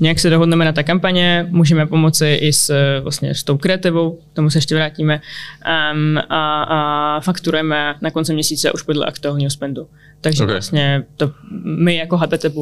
Nějak 0.00 0.18
se 0.18 0.30
dohodneme 0.30 0.64
na 0.64 0.72
ta 0.72 0.82
kampaně, 0.82 1.46
můžeme 1.50 1.86
pomoci 1.86 2.38
i 2.42 2.52
s, 2.52 2.70
eh, 2.70 3.00
vlastně, 3.00 3.34
s 3.34 3.42
tou 3.44 3.58
kreativou, 3.58 4.18
k 4.32 4.36
tomu 4.36 4.50
se 4.50 4.58
ještě 4.58 4.74
vrátíme 4.74 5.20
um, 5.94 6.18
a, 6.18 6.62
a 6.62 7.20
fakturujeme 7.20 7.94
na 8.00 8.10
konci 8.10 8.34
měsíce 8.34 8.72
už 8.72 8.82
podle 8.82 9.06
aktuálního 9.06 9.50
spendu. 9.50 9.88
Takže 10.20 10.44
okay. 10.44 10.54
vlastně 10.54 11.04
to 11.16 11.30
my 11.64 11.96
jako 11.96 12.16
HTTP 12.16 12.54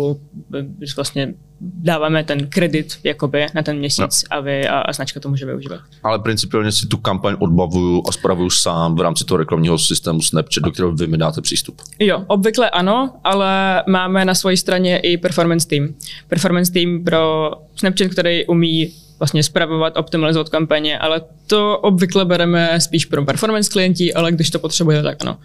vlastně 0.97 1.35
dáváme 1.61 2.25
ten 2.25 2.47
kredit 2.47 2.99
jakoby 3.05 3.47
na 3.55 3.63
ten 3.63 3.79
měsíc 3.79 4.25
no. 4.31 4.37
a, 4.37 4.41
vy, 4.41 4.69
a, 4.69 4.81
a 4.81 4.93
značka 4.93 5.21
to 5.21 5.29
může 5.29 5.47
využívat. 5.47 5.81
Ale 6.03 6.19
principiálně 6.19 6.73
si 6.73 6.87
tu 6.87 6.97
kampaň 6.97 7.37
odbavuju 7.39 8.03
a 8.09 8.13
spravuju 8.13 8.51
sám 8.51 8.97
v 8.97 9.01
rámci 9.01 9.25
toho 9.25 9.39
reklamního 9.39 9.79
systému 9.79 10.23
Snapchat, 10.23 10.65
do 10.65 10.71
kterého 10.71 10.93
vy 10.93 11.07
mi 11.07 11.17
dáte 11.17 11.41
přístup. 11.41 11.83
Jo, 11.99 12.25
obvykle 12.27 12.71
ano, 12.71 13.21
ale 13.25 13.83
máme 13.89 14.25
na 14.25 14.35
své 14.35 14.57
straně 14.57 14.99
i 14.99 15.17
performance 15.17 15.69
team. 15.69 15.95
Performance 16.29 16.73
team 16.73 17.05
pro 17.05 17.51
Snapchat, 17.77 18.11
který 18.11 18.47
umí 18.47 18.93
vlastně 19.19 19.43
spravovat, 19.43 19.97
optimalizovat 19.97 20.49
kampaně, 20.49 20.99
ale 20.99 21.21
to 21.47 21.79
obvykle 21.79 22.25
bereme 22.25 22.81
spíš 22.81 23.05
pro 23.05 23.25
performance 23.25 23.71
klienti, 23.71 24.15
ale 24.15 24.33
když 24.33 24.51
to 24.51 24.59
potřebuje, 24.59 25.03
tak 25.03 25.17
ano 25.21 25.39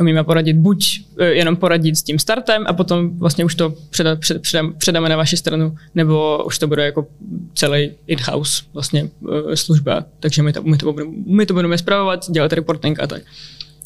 umíme 0.00 0.24
poradit 0.24 0.56
buď 0.56 1.00
eh, 1.18 1.24
jenom 1.24 1.56
poradit 1.56 1.96
s 1.96 2.02
tím 2.02 2.18
startem 2.18 2.64
a 2.66 2.72
potom 2.72 3.18
vlastně 3.18 3.44
už 3.44 3.54
to 3.54 3.74
předa, 3.90 4.16
před, 4.16 4.42
předám, 4.42 4.74
předáme 4.78 5.08
na 5.08 5.16
vaši 5.16 5.36
stranu, 5.36 5.76
nebo 5.94 6.44
už 6.44 6.58
to 6.58 6.66
bude 6.66 6.84
jako 6.84 7.06
celý 7.54 7.90
in-house 8.06 8.62
vlastně 8.74 9.10
eh, 9.50 9.56
služba. 9.56 10.04
Takže 10.20 10.42
my 10.42 10.52
to, 10.52 10.62
my 10.62 10.76
to, 10.76 10.92
budeme, 10.92 11.12
my 11.26 11.46
to 11.46 11.54
budeme 11.54 11.78
zpravovat, 11.78 12.30
dělat 12.30 12.52
reporting 12.52 13.00
a 13.00 13.06
tak. 13.06 13.22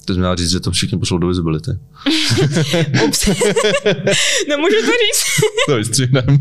To 0.05 0.15
znamená 0.15 0.37
říct, 0.37 0.51
že 0.51 0.61
to 0.61 0.71
všichni 0.71 0.99
pošlou 0.99 1.19
do 1.19 1.29
visibility. 1.29 1.71
Ups. 3.05 3.27
no 4.49 4.59
můžu 4.59 4.77
to 4.77 4.93
říct. 5.03 5.25
to 5.67 5.77
vystřihnem. 5.77 6.25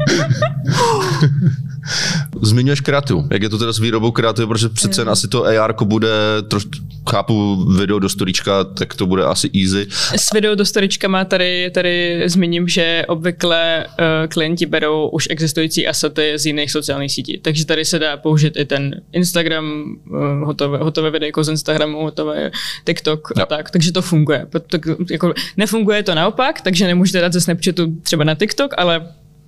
Zmiňuješ 2.42 2.82
kreativu. 2.82 3.28
Jak 3.32 3.42
je 3.42 3.50
to 3.50 3.58
teda 3.58 3.74
s 3.74 3.80
výrobou 3.80 4.12
kreativy, 4.12 4.48
protože 4.48 4.70
přece 4.70 5.04
mm. 5.04 5.10
asi 5.10 5.28
to 5.28 5.46
AR 5.46 5.74
bude, 5.84 6.10
troš, 6.48 6.66
chápu 7.10 7.66
video 7.78 8.00
do 8.00 8.10
storíčka, 8.10 8.64
tak 8.64 8.94
to 8.94 9.06
bude 9.06 9.24
asi 9.24 9.50
easy. 9.62 9.88
S 10.16 10.34
video 10.34 10.56
do 10.56 10.66
storíčka 10.66 11.26
tady, 11.26 11.72
tady 11.72 12.24
zmíním, 12.26 12.68
že 12.68 13.06
obvykle 13.08 13.86
uh, 13.88 14.28
klienti 14.28 14.66
berou 14.66 15.10
už 15.10 15.28
existující 15.30 15.88
asety 15.88 16.34
z 16.36 16.46
jiných 16.46 16.72
sociálních 16.72 17.12
sítí, 17.12 17.38
takže 17.38 17.66
tady 17.66 17.86
se 17.86 18.00
dá 18.00 18.18
použít 18.18 18.58
i 18.58 18.66
ten 18.66 19.02
Instagram, 19.12 19.84
uh, 20.10 20.20
hotové, 20.46 20.78
hotové 20.78 21.12
videjko 21.12 21.44
z 21.44 21.50
Instagramu, 21.50 22.04
hotové 22.04 22.52
TikTok 22.86 23.40
a 23.42 23.46
tak, 23.46 23.72
takže 23.72 23.92
to 23.92 24.02
funguje. 24.02 24.48
Tak, 24.68 24.82
jako, 25.10 25.34
nefunguje 25.58 26.04
to 26.04 26.16
naopak, 26.16 26.62
takže 26.62 26.88
nemůžete 26.88 27.22
dát 27.22 27.34
ze 27.34 27.42
Snapchatu 27.42 27.96
třeba 28.04 28.24
na 28.24 28.36
TikTok, 28.36 28.74
ale 28.78 29.08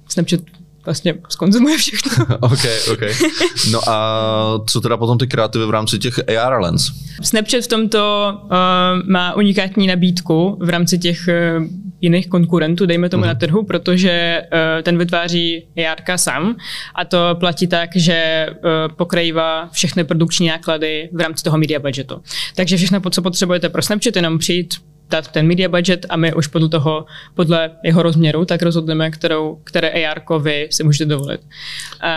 Snapchat 0.10 0.40
vlastně 0.86 1.16
skonzumuje 1.30 1.78
všechno. 1.78 2.26
ok, 2.40 2.66
ok. 2.92 3.02
No 3.72 3.90
a 3.90 4.60
co 4.68 4.82
teda 4.82 4.98
potom 4.98 5.18
ty 5.18 5.28
kreativy 5.28 5.66
v 5.66 5.70
rámci 5.70 6.00
těch 6.00 6.20
AR 6.38 6.62
Lens? 6.62 6.92
Snapchat 7.22 7.64
v 7.64 7.68
tomto 7.68 8.34
uh, 8.44 8.50
má 9.10 9.36
unikátní 9.36 9.88
nabídku 9.88 10.58
v 10.62 10.70
rámci 10.70 10.98
těch 10.98 11.28
uh, 11.28 11.66
jiných 12.02 12.28
konkurentů, 12.28 12.86
dejme 12.86 13.10
tomu 13.10 13.24
mm-hmm. 13.24 13.28
na 13.28 13.36
trhu, 13.36 13.64
protože 13.64 14.42
uh, 14.44 14.84
ten 14.84 14.98
vytváří 14.98 15.68
AR 15.88 16.18
sám 16.18 16.56
a 16.96 17.06
to 17.06 17.36
platí 17.40 17.68
tak, 17.68 17.90
že 17.96 18.48
uh, 18.50 18.96
pokrývá 18.96 19.70
všechny 19.72 20.04
produkční 20.04 20.48
náklady 20.48 21.10
v 21.14 21.20
rámci 21.20 21.44
toho 21.44 21.58
media 21.58 21.80
budgetu. 21.80 22.22
Takže 22.56 22.78
všechno, 22.78 23.02
co 23.10 23.22
potřebujete 23.22 23.70
pro 23.70 23.82
Snapchat, 23.82 24.16
jenom 24.16 24.38
přijít, 24.38 24.74
dát 25.12 25.28
ten 25.28 25.48
media 25.48 25.70
budget 25.70 26.06
a 26.10 26.18
my 26.18 26.34
už 26.34 26.48
podle 26.48 26.70
toho, 26.70 27.06
podle 27.36 27.72
jeho 27.84 28.04
rozměru, 28.04 28.46
tak 28.46 28.62
rozhodneme, 28.62 29.12
kterou, 29.12 29.60
které 29.64 29.90
AR 29.90 30.22
vy 30.42 30.68
si 30.72 30.84
můžete 30.84 31.06
dovolit. 31.06 31.42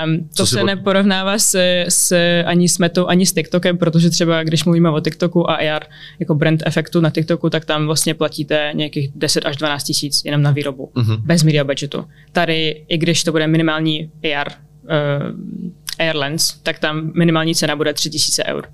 Um, 0.04 0.28
to 0.36 0.46
se 0.46 0.58
pod... 0.58 0.66
neporovnává 0.66 1.38
s, 1.38 1.54
s, 1.88 2.16
ani 2.44 2.68
s 2.68 2.78
Metou, 2.78 3.06
ani 3.06 3.26
s 3.26 3.32
TikTokem, 3.32 3.78
protože 3.78 4.10
třeba 4.10 4.42
když 4.42 4.64
mluvíme 4.64 4.90
o 4.90 5.00
TikToku 5.00 5.50
a 5.50 5.54
AR 5.54 5.82
jako 6.18 6.34
brand 6.34 6.62
efektu 6.66 7.00
na 7.00 7.10
TikToku, 7.10 7.50
tak 7.50 7.64
tam 7.64 7.86
vlastně 7.86 8.14
platíte 8.14 8.70
nějakých 8.74 9.10
10 9.14 9.46
až 9.46 9.56
12 9.56 9.84
tisíc 9.84 10.24
jenom 10.24 10.42
na 10.42 10.50
výrobu, 10.50 10.90
uh-huh. 10.96 11.16
bez 11.16 11.42
media 11.42 11.64
budgetu. 11.64 12.04
Tady, 12.32 12.84
i 12.88 12.98
když 12.98 13.24
to 13.24 13.32
bude 13.32 13.46
minimální 13.46 14.10
AR, 14.34 14.48
uh, 14.48 16.08
AR 16.08 16.16
lens, 16.16 16.60
tak 16.62 16.78
tam 16.78 17.10
minimální 17.14 17.54
cena 17.54 17.76
bude 17.76 17.94
3000 17.94 18.44
eur. 18.44 18.68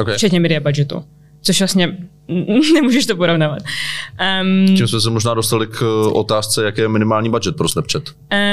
Okay. 0.00 0.14
Včetně 0.14 0.40
media 0.40 0.60
budgetu 0.60 1.04
což 1.42 1.60
vlastně 1.60 1.96
nemůžeš 2.74 3.06
to 3.06 3.16
porovnávat. 3.16 3.58
Um, 4.42 4.76
Čím 4.76 4.88
jsme 4.88 5.00
se 5.00 5.10
možná 5.10 5.34
dostali 5.34 5.66
k 5.66 5.82
eh, 5.82 6.10
otázce, 6.12 6.64
jaký 6.64 6.80
je 6.80 6.88
minimální 6.88 7.30
budget 7.30 7.56
pro 7.56 7.68
Snapchat? 7.68 8.02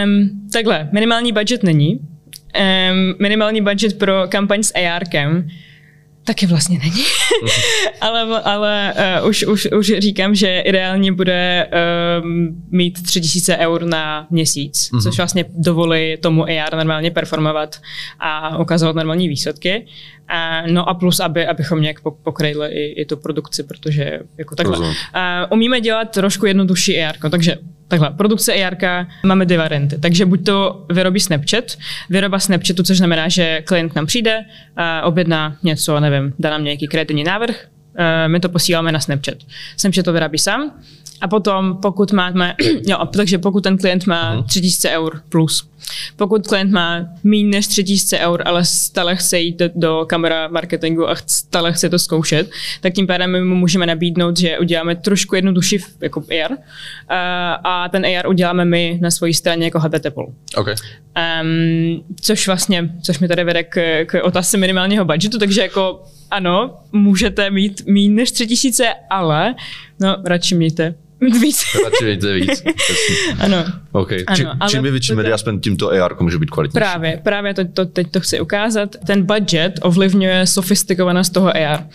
Um, 0.05 0.29
takhle, 0.53 0.89
minimální 0.91 1.31
budget 1.31 1.63
není. 1.63 1.99
Um, 1.99 3.15
minimální 3.19 3.61
budget 3.61 3.97
pro 3.97 4.27
kampaň 4.29 4.63
s 4.63 4.73
ARkem 4.75 5.47
taky 6.25 6.45
vlastně 6.45 6.79
není. 6.79 7.03
ale 8.01 8.41
ale 8.41 8.93
uh, 9.21 9.29
už, 9.29 9.45
už, 9.45 9.67
už 9.77 9.93
říkám, 9.97 10.35
že 10.35 10.59
ideálně 10.59 11.11
bude 11.11 11.69
um, 12.23 12.63
mít 12.71 13.03
3000 13.03 13.57
eur 13.57 13.83
na 13.83 14.27
měsíc, 14.29 14.89
mm-hmm. 14.93 15.03
což 15.03 15.17
vlastně 15.17 15.45
dovolí 15.49 16.17
tomu 16.17 16.43
AR 16.43 16.75
normálně 16.75 17.11
performovat 17.11 17.81
a 18.19 18.57
ukazovat 18.57 18.95
normální 18.95 19.29
výsledky. 19.29 19.85
Uh, 20.31 20.71
no 20.71 20.89
a 20.89 20.93
plus, 20.93 21.19
aby, 21.19 21.47
abychom 21.47 21.81
nějak 21.81 21.97
pokryli 22.23 22.69
i, 22.69 23.01
i 23.01 23.05
tu 23.05 23.17
produkci, 23.17 23.63
protože 23.63 24.19
jako 24.37 24.55
takhle. 24.55 24.77
Uh, 24.77 24.85
umíme 25.49 25.81
dělat 25.81 26.11
trošku 26.11 26.45
jednodušší 26.45 27.03
AR, 27.03 27.15
takže 27.31 27.57
Takhle, 27.87 28.09
produkce 28.09 28.53
AR 28.53 29.05
máme 29.25 29.45
dvě 29.45 29.57
varianty. 29.57 29.97
Takže 29.97 30.25
buď 30.25 30.45
to 30.45 30.85
vyrobí 30.91 31.19
Snapchat, 31.19 31.63
vyroba 32.09 32.39
Snapchatu, 32.39 32.83
což 32.83 32.97
znamená, 32.97 33.27
že 33.27 33.61
klient 33.61 33.95
nám 33.95 34.05
přijde, 34.05 34.45
objedná 35.03 35.57
něco, 35.63 35.99
nevím, 35.99 36.33
dá 36.39 36.49
nám 36.49 36.63
nějaký 36.63 36.87
kreativní 36.87 37.23
návrh, 37.23 37.67
my 38.27 38.39
to 38.39 38.49
posíláme 38.49 38.91
na 38.91 38.99
Snapchat. 38.99 39.37
Snapchat 39.77 40.05
to 40.05 40.13
vyrábí 40.13 40.37
sám 40.37 40.71
a 41.21 41.27
potom, 41.27 41.77
pokud 41.81 42.11
máme, 42.11 42.55
jo, 42.87 42.97
takže 43.13 43.37
pokud 43.37 43.63
ten 43.63 43.77
klient 43.77 44.05
má 44.05 44.41
3000 44.41 44.87
mhm. 44.87 44.97
eur 44.97 45.21
plus, 45.29 45.69
pokud 46.15 46.47
klient 46.47 46.71
má 46.71 47.05
méně 47.23 47.49
než 47.49 47.67
3000 47.67 48.19
eur, 48.19 48.41
ale 48.45 48.65
stále 48.65 49.15
chce 49.15 49.39
jít 49.39 49.59
do, 49.59 49.69
do 49.75 50.05
kamera 50.09 50.47
marketingu 50.47 51.09
a 51.09 51.15
stále 51.15 51.73
chce 51.73 51.89
to 51.89 51.99
zkoušet, 51.99 52.49
tak 52.81 52.93
tím 52.93 53.07
pádem 53.07 53.31
my 53.31 53.41
mu 53.41 53.55
můžeme 53.55 53.85
nabídnout, 53.85 54.37
že 54.37 54.59
uděláme 54.59 54.95
trošku 54.95 55.35
jednodušší 55.35 55.77
jako 56.01 56.23
AR 56.43 56.51
a, 57.09 57.53
a 57.53 57.89
ten 57.89 58.05
AR 58.05 58.27
uděláme 58.27 58.65
my 58.65 58.99
na 59.01 59.11
svojí 59.11 59.33
straně 59.33 59.65
jako 59.65 59.79
HTTP. 59.79 60.17
Okay. 60.57 60.75
Um, 61.41 62.03
což 62.21 62.47
vlastně, 62.47 62.89
což 63.01 63.19
mi 63.19 63.27
tady 63.27 63.43
vede 63.43 63.63
k, 63.63 64.05
k 64.05 64.23
otázce 64.23 64.57
minimálního 64.57 65.05
budgetu, 65.05 65.37
takže 65.37 65.61
jako 65.61 66.03
ano, 66.31 66.77
můžete 66.91 67.49
mít 67.49 67.81
méně 67.87 68.09
než 68.09 68.31
3000, 68.31 68.93
ale 69.09 69.55
no 69.99 70.17
radši 70.25 70.55
mějte 70.55 70.95
Víc. 71.41 71.63
Radši 71.83 72.03
mějte 72.03 72.33
víc. 72.33 72.63
ano. 73.39 73.65
Okay. 73.91 74.23
ano 74.27 74.37
Či, 74.37 74.45
čím 74.69 74.85
je 74.85 74.91
větší 74.91 75.13
media 75.13 75.37
spend, 75.37 75.63
tím 75.63 75.77
to 75.77 75.91
AR 75.91 76.15
může 76.21 76.37
být 76.37 76.49
kvalitnější. 76.49 76.79
Právě, 76.79 77.21
právě 77.23 77.53
to, 77.53 77.65
to, 77.65 77.85
teď 77.85 78.11
to 78.11 78.19
chci 78.19 78.39
ukázat. 78.39 78.95
Ten 79.07 79.23
budget 79.23 79.79
ovlivňuje 79.81 80.47
sofistikovanost 80.47 81.33
toho 81.33 81.49
AR. 81.49 81.79
Uh, 81.79 81.87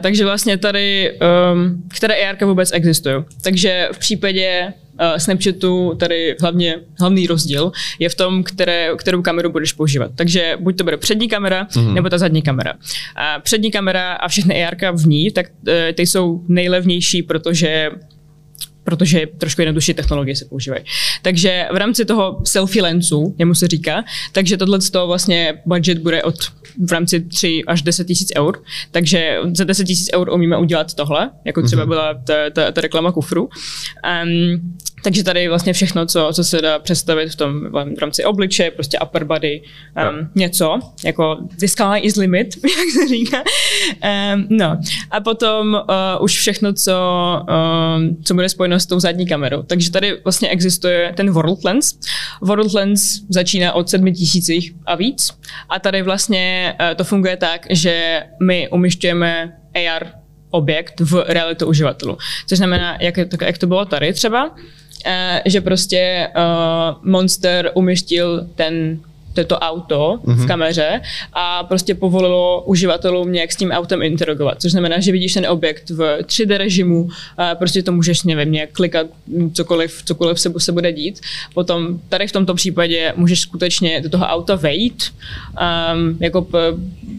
takže 0.00 0.24
vlastně 0.24 0.58
tady, 0.58 1.18
um, 1.52 1.82
které 1.96 2.14
AR 2.14 2.44
vůbec 2.44 2.72
existují. 2.72 3.24
Takže 3.42 3.88
v 3.92 3.98
případě 3.98 4.72
Snapchatu 5.16 5.94
tady 5.94 6.36
hlavně, 6.40 6.76
hlavní 7.00 7.26
rozdíl 7.26 7.72
je 7.98 8.08
v 8.08 8.14
tom, 8.14 8.42
které, 8.42 8.90
kterou 8.96 9.22
kameru 9.22 9.52
budeš 9.52 9.72
používat. 9.72 10.10
Takže 10.14 10.56
buď 10.60 10.76
to 10.76 10.84
bude 10.84 10.96
přední 10.96 11.28
kamera, 11.28 11.64
mm-hmm. 11.64 11.94
nebo 11.94 12.08
ta 12.08 12.18
zadní 12.18 12.42
kamera. 12.42 12.74
A 13.16 13.40
přední 13.40 13.70
kamera 13.70 14.12
a 14.12 14.28
všechny 14.28 14.66
AR 14.66 14.76
v 14.92 15.06
ní, 15.06 15.30
tak 15.30 15.46
uh, 15.46 15.72
ty 15.94 16.06
jsou 16.06 16.44
nejlevnější, 16.48 17.22
protože 17.22 17.90
protože 18.88 19.26
trošku 19.38 19.60
jednodušší 19.60 19.94
technologie 19.94 20.36
se 20.36 20.44
používají. 20.44 20.84
Takže 21.22 21.68
v 21.72 21.76
rámci 21.76 22.04
toho 22.04 22.40
selfie 22.44 22.82
lensu, 22.82 23.34
jemu 23.38 23.54
se 23.54 23.68
říká, 23.68 24.04
takže 24.32 24.56
tohle 24.56 24.78
vlastně 25.06 25.54
budget 25.66 25.98
bude 25.98 26.22
od 26.22 26.34
v 26.86 26.92
rámci 26.92 27.20
3 27.20 27.62
až 27.66 27.82
10 27.82 28.04
tisíc 28.04 28.32
eur, 28.36 28.62
takže 28.90 29.38
za 29.54 29.64
10 29.64 29.84
tisíc 29.84 30.08
eur 30.14 30.30
umíme 30.30 30.56
udělat 30.58 30.94
tohle, 30.94 31.30
jako 31.44 31.62
třeba 31.62 31.82
mhm. 31.82 31.88
byla 31.88 32.14
ta, 32.14 32.34
ta, 32.52 32.72
ta 32.72 32.80
reklama 32.80 33.12
kufru. 33.12 33.48
Um, 34.24 34.78
takže 35.02 35.24
tady 35.24 35.48
vlastně 35.48 35.72
všechno, 35.72 36.06
co, 36.06 36.30
co 36.32 36.44
se 36.44 36.62
dá 36.62 36.78
představit 36.78 37.28
v 37.28 37.36
tom 37.36 37.60
v 37.70 37.98
rámci 38.00 38.24
obliče, 38.24 38.70
prostě 38.70 38.98
upper 38.98 39.24
body, 39.24 39.62
um, 39.62 40.16
no. 40.16 40.28
něco, 40.34 40.78
jako 41.04 41.36
the 41.58 41.66
sky 41.66 41.98
is 42.00 42.16
limit, 42.16 42.48
jak 42.64 43.02
se 43.02 43.08
říká. 43.08 43.42
Um, 44.34 44.46
no 44.50 44.80
a 45.10 45.20
potom 45.20 45.74
uh, 45.74 46.24
už 46.24 46.38
všechno, 46.38 46.72
co, 46.72 46.96
um, 47.96 48.16
co 48.24 48.34
bude 48.34 48.48
spojeno 48.48 48.80
s 48.80 48.86
tou 48.86 49.00
zadní 49.00 49.26
kamerou. 49.26 49.62
Takže 49.62 49.90
tady 49.90 50.20
vlastně 50.24 50.48
existuje 50.48 51.12
ten 51.16 51.30
World 51.30 51.64
Lens. 51.64 51.98
World 52.42 52.74
Lens 52.74 53.20
začíná 53.28 53.72
od 53.72 53.88
7000 53.88 54.74
a 54.86 54.94
víc 54.94 55.30
a 55.68 55.78
tady 55.78 56.02
vlastně 56.02 56.74
uh, 56.80 56.94
to 56.96 57.04
funguje 57.04 57.36
tak, 57.36 57.66
že 57.70 58.22
my 58.42 58.68
umišťujeme 58.68 59.52
AR 59.74 60.06
objekt 60.50 61.00
v 61.00 61.24
realitu 61.26 61.66
uživatelů. 61.66 62.18
Což 62.46 62.58
znamená, 62.58 62.98
jak, 63.00 63.16
jak 63.42 63.58
to 63.58 63.66
bylo 63.66 63.84
tady 63.84 64.12
třeba, 64.12 64.54
že 65.44 65.60
prostě 65.60 66.28
uh, 66.36 67.10
Monster 67.10 67.70
umístil 67.74 68.48
ten 68.54 69.00
to 69.44 69.58
auto 69.58 70.18
mm-hmm. 70.22 70.34
v 70.34 70.38
mhm. 70.38 70.48
kameře 70.48 71.00
a 71.32 71.64
prostě 71.64 71.94
povolilo 71.94 72.62
uživatelům 72.66 73.32
nějak 73.32 73.52
s 73.52 73.56
tím 73.56 73.70
autem 73.70 74.02
interagovat, 74.02 74.60
což 74.60 74.72
znamená, 74.72 75.00
že 75.00 75.12
vidíš 75.12 75.34
ten 75.34 75.46
objekt 75.46 75.90
v 75.90 76.18
3D 76.22 76.56
režimu, 76.56 77.08
a 77.36 77.54
prostě 77.54 77.82
to 77.82 77.92
můžeš, 77.92 78.22
nevím, 78.22 78.52
nějak 78.52 78.70
klikat 78.72 79.06
cokoliv, 79.52 80.02
cokoliv 80.04 80.40
se, 80.40 80.52
se 80.58 80.72
bude 80.72 80.92
dít. 80.92 81.20
Potom 81.54 81.98
tady 82.08 82.26
v 82.26 82.32
tomto 82.32 82.54
případě 82.54 83.12
můžeš 83.16 83.40
skutečně 83.40 84.00
do 84.00 84.08
toho 84.10 84.26
auta 84.26 84.54
vejít, 84.54 85.14
um, 85.92 86.16
jako 86.20 86.42
p- 86.42 86.74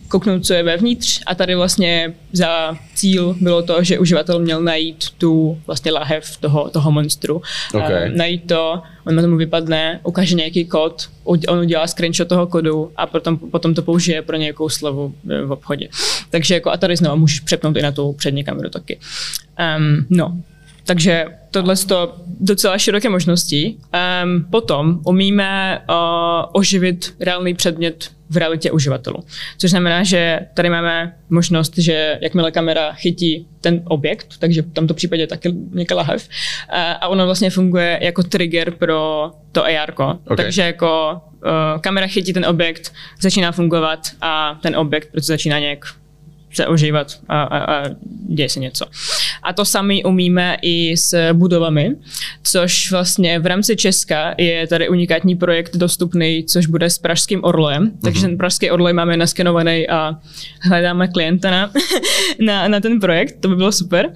kouknout, 0.07 0.45
co 0.45 0.53
je 0.53 0.63
vevnitř 0.63 1.21
a 1.25 1.35
tady 1.35 1.55
vlastně 1.55 2.13
za 2.33 2.77
cíl 2.95 3.35
bylo 3.41 3.61
to, 3.61 3.83
že 3.83 3.99
uživatel 3.99 4.39
měl 4.39 4.61
najít 4.61 5.05
tu 5.17 5.57
vlastně 5.67 5.91
lahev 5.91 6.37
toho, 6.37 6.69
toho 6.69 6.91
monstru. 6.91 7.41
Okay. 7.73 8.09
Um, 8.09 8.17
najít 8.17 8.47
to, 8.47 8.81
on 9.09 9.15
na 9.15 9.21
tomu 9.21 9.37
vypadne, 9.37 9.99
ukáže 10.03 10.35
nějaký 10.35 10.65
kód, 10.65 11.09
on 11.23 11.59
udělá 11.59 11.87
screenshot 11.87 12.27
toho 12.27 12.47
kodu 12.47 12.91
a 12.95 13.05
potom, 13.05 13.37
potom 13.37 13.73
to 13.73 13.81
použije 13.81 14.21
pro 14.21 14.37
nějakou 14.37 14.69
slovu 14.69 15.15
v 15.45 15.51
obchodě. 15.51 15.89
Takže 16.29 16.53
jako 16.53 16.71
a 16.71 16.77
tady 16.77 16.95
znovu 16.95 17.17
můžeš 17.17 17.39
přepnout 17.39 17.77
i 17.77 17.81
na 17.81 17.91
tu 17.91 18.13
přední 18.13 18.43
kameru 18.43 18.69
taky. 18.69 18.99
Um, 19.77 20.05
no, 20.09 20.37
takže 20.89 21.25
tohle 21.51 21.75
to 21.75 22.15
docela 22.39 22.77
široké 22.77 23.09
možnosti. 23.09 23.77
Um, 24.23 24.45
potom 24.51 24.99
umíme 25.05 25.81
uh, 25.89 25.95
oživit 26.51 27.13
reálný 27.19 27.53
předmět 27.53 28.09
v 28.29 28.37
realitě 28.37 28.71
uživatelů. 28.71 29.23
Což 29.57 29.69
znamená, 29.69 30.03
že 30.03 30.39
tady 30.53 30.69
máme 30.69 31.13
možnost, 31.29 31.77
že 31.77 32.17
jakmile 32.21 32.51
kamera 32.51 32.93
chytí 32.93 33.47
ten 33.61 33.81
objekt, 33.85 34.27
takže 34.39 34.61
v 34.61 34.73
tomto 34.73 34.93
případě 34.93 35.27
taky 35.27 35.53
nějaká 35.73 35.95
lahev, 35.95 36.29
a 37.01 37.07
ono 37.07 37.25
vlastně 37.25 37.49
funguje 37.49 37.99
jako 38.01 38.23
trigger 38.23 38.71
pro 38.71 39.31
to 39.51 39.65
AR. 39.65 39.93
Okay. 39.93 40.17
Takže 40.35 40.61
jako 40.61 41.21
uh, 41.45 41.81
kamera 41.81 42.07
chytí 42.07 42.33
ten 42.33 42.45
objekt, 42.45 42.93
začíná 43.21 43.51
fungovat 43.51 43.99
a 44.21 44.59
ten 44.61 44.75
objekt 44.75 45.11
prostě 45.11 45.33
začíná 45.33 45.59
nějak 45.59 45.85
se 46.53 46.67
ožívat 46.67 47.19
a, 47.29 47.43
a, 47.43 47.57
a 47.57 47.85
děje 48.29 48.49
se 48.49 48.59
něco. 48.59 48.85
A 49.43 49.53
to 49.53 49.65
sami 49.65 50.03
umíme 50.03 50.57
i 50.61 50.97
s 50.97 51.33
budovami, 51.33 51.95
což 52.43 52.91
vlastně 52.91 53.39
v 53.39 53.45
rámci 53.45 53.75
Česka 53.75 54.35
je 54.37 54.67
tady 54.67 54.89
unikátní 54.89 55.35
projekt 55.35 55.75
dostupný, 55.75 56.45
což 56.45 56.65
bude 56.65 56.89
s 56.89 56.97
Pražským 56.97 57.43
Orlojem. 57.43 57.85
Mm-hmm. 57.85 58.01
Takže 58.03 58.21
ten 58.21 58.37
Pražský 58.37 58.71
Orloj 58.71 58.93
máme 58.93 59.17
naskenovaný 59.17 59.89
a 59.89 60.15
hledáme 60.61 61.07
klienta 61.07 61.51
na, 61.51 61.71
na, 62.39 62.67
na 62.67 62.79
ten 62.79 62.99
projekt, 62.99 63.35
to 63.39 63.47
by 63.47 63.55
bylo 63.55 63.71
super. 63.71 64.13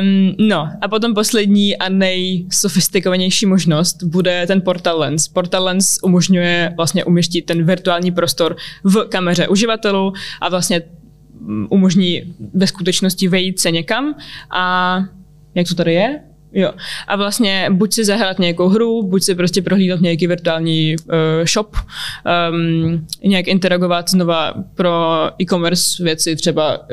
Um, 0.00 0.34
no 0.38 0.68
a 0.80 0.88
potom 0.88 1.14
poslední 1.14 1.76
a 1.76 1.88
nejsofistikovanější 1.88 3.46
možnost 3.46 4.02
bude 4.02 4.46
ten 4.46 4.60
Portal 4.60 4.98
Lens. 4.98 5.28
Portal 5.28 5.64
Lens 5.64 5.98
umožňuje 6.02 6.72
vlastně 6.76 7.04
umístit 7.04 7.42
ten 7.42 7.64
virtuální 7.64 8.12
prostor 8.12 8.56
v 8.84 9.04
kameře 9.08 9.48
uživatelů 9.48 10.12
a 10.40 10.48
vlastně 10.48 10.82
umožní 11.68 12.34
ve 12.54 12.66
skutečnosti 12.66 13.28
vejít 13.28 13.60
se 13.60 13.70
někam 13.70 14.14
a 14.50 14.98
jak 15.54 15.68
to 15.68 15.74
tady 15.74 15.94
je? 15.94 16.20
Jo. 16.54 16.72
A 17.08 17.16
vlastně 17.16 17.66
buď 17.70 17.92
si 17.92 18.04
zahrát 18.04 18.38
nějakou 18.38 18.68
hru, 18.68 19.02
buď 19.02 19.22
si 19.22 19.34
prostě 19.34 19.62
prohlídat 19.62 20.00
nějaký 20.00 20.26
virtuální 20.26 20.96
uh, 20.96 21.12
shop, 21.46 21.76
um, 22.50 23.06
nějak 23.24 23.48
interagovat 23.48 24.10
znova 24.10 24.54
pro 24.74 24.92
e-commerce 25.42 26.04
věci, 26.04 26.36
třeba 26.36 26.78
uh, 26.78 26.86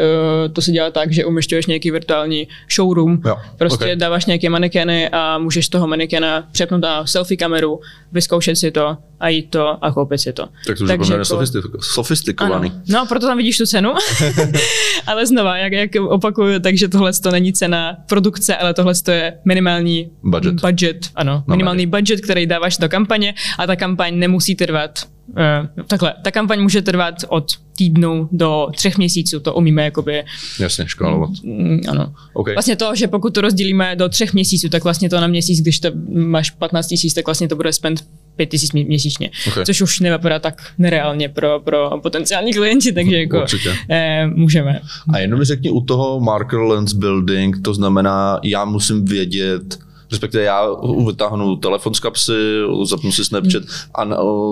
to 0.54 0.62
se 0.62 0.72
dělá 0.72 0.92
tak, 0.92 1.12
že 1.12 1.26
umišťuješ 1.26 1.66
nějaký 1.66 1.92
virtuální 1.92 2.48
showroom, 2.76 3.22
jo. 3.26 3.38
prostě 3.58 3.86
okay. 3.86 3.96
dáváš 3.96 4.26
nějaké 4.26 4.50
manekény 4.50 5.10
a 5.10 5.38
můžeš 5.38 5.70
toho 5.70 5.88
manekena 5.88 6.48
přepnout 6.52 6.82
na 6.82 7.06
selfie 7.06 7.38
kameru, 7.38 7.80
vyzkoušet 8.12 8.56
si 8.56 8.72
to 8.72 8.98
a 9.22 9.30
jít 9.30 9.50
to 9.50 9.86
a 9.86 9.92
koupit 9.92 10.18
si 10.18 10.34
to. 10.34 10.48
Tak 10.68 10.78
to 10.78 10.84
už 10.84 10.88
Takže 10.88 11.14
je 11.14 11.18
jako, 11.18 11.82
sofistikovaný. 11.82 12.70
Ano. 12.70 12.82
No, 12.88 13.06
proto 13.06 13.28
tam 13.28 13.38
vidíš 13.38 13.58
tu 13.58 13.66
cenu. 13.66 13.94
ale 15.08 15.26
znova, 15.26 15.58
jak, 15.58 15.74
jak 15.74 15.92
opakuju, 16.02 16.60
takže 16.60 16.88
tohle 16.88 17.14
to 17.14 17.32
není 17.32 17.54
cena 17.54 17.98
produkce, 18.10 18.56
ale 18.56 18.74
tohle 18.74 18.94
je 19.12 19.38
minimální 19.52 20.12
budget. 20.24 20.62
budget 20.62 21.10
ano, 21.16 21.44
minimální 21.48 21.86
budget, 21.86 22.22
který 22.22 22.46
dáváš 22.46 22.78
do 22.78 22.90
kampaně 22.90 23.34
a 23.58 23.68
ta 23.68 23.76
kampaň 23.76 24.20
nemusí 24.20 24.56
trvat 24.56 25.00
Uh, 25.32 25.84
takhle, 25.88 26.14
ta 26.24 26.32
kampaň 26.32 26.62
může 26.62 26.82
trvat 26.82 27.16
od 27.28 27.46
týdnu 27.78 28.30
do 28.32 28.68
třech 28.76 28.98
měsíců, 28.98 29.40
to 29.40 29.54
umíme 29.54 29.84
jakoby... 29.84 30.24
Jasně, 30.60 30.88
škálovat. 30.88 31.30
Mm, 31.44 31.80
ano. 31.90 32.14
Okay. 32.34 32.56
Vlastně 32.56 32.76
to, 32.76 32.96
že 32.96 33.08
pokud 33.08 33.34
to 33.34 33.42
rozdělíme 33.42 33.96
do 33.96 34.10
třech 34.10 34.34
měsíců, 34.34 34.70
tak 34.70 34.84
vlastně 34.84 35.10
to 35.10 35.22
na 35.22 35.28
měsíc, 35.28 35.62
když 35.62 35.80
to 35.80 35.90
máš 36.10 36.50
15 36.50 36.88
tisíc, 36.88 37.14
tak 37.14 37.26
vlastně 37.26 37.48
to 37.48 37.56
bude 37.56 37.74
spend 37.74 38.04
5 38.36 38.46
tisíc 38.46 38.72
měsíčně, 38.72 39.30
okay. 39.48 39.66
což 39.66 39.82
už 39.82 40.00
nevypadá 40.00 40.40
tak 40.40 40.62
nereálně 40.78 41.30
pro, 41.30 41.60
pro 41.60 42.00
potenciální 42.04 42.54
klienti, 42.54 42.92
takže 42.92 43.18
jako 43.18 43.46
eh, 43.90 44.28
můžeme. 44.28 44.82
A 45.14 45.20
jenom 45.20 45.40
mi 45.40 45.46
řekni 45.46 45.70
u 45.70 45.82
toho 45.82 46.20
marker 46.20 46.60
lens 46.60 46.94
building, 46.94 47.62
to 47.62 47.74
znamená, 47.74 48.40
já 48.44 48.66
musím 48.66 49.06
vědět, 49.06 49.80
respektive 50.12 50.44
já 50.44 50.68
vytáhnu 51.08 51.56
telefon 51.56 51.94
z 51.94 52.00
kapsy, 52.00 52.34
zapnu 52.84 53.12
si 53.12 53.26
Snapchat 53.26 53.64
a 53.96 54.06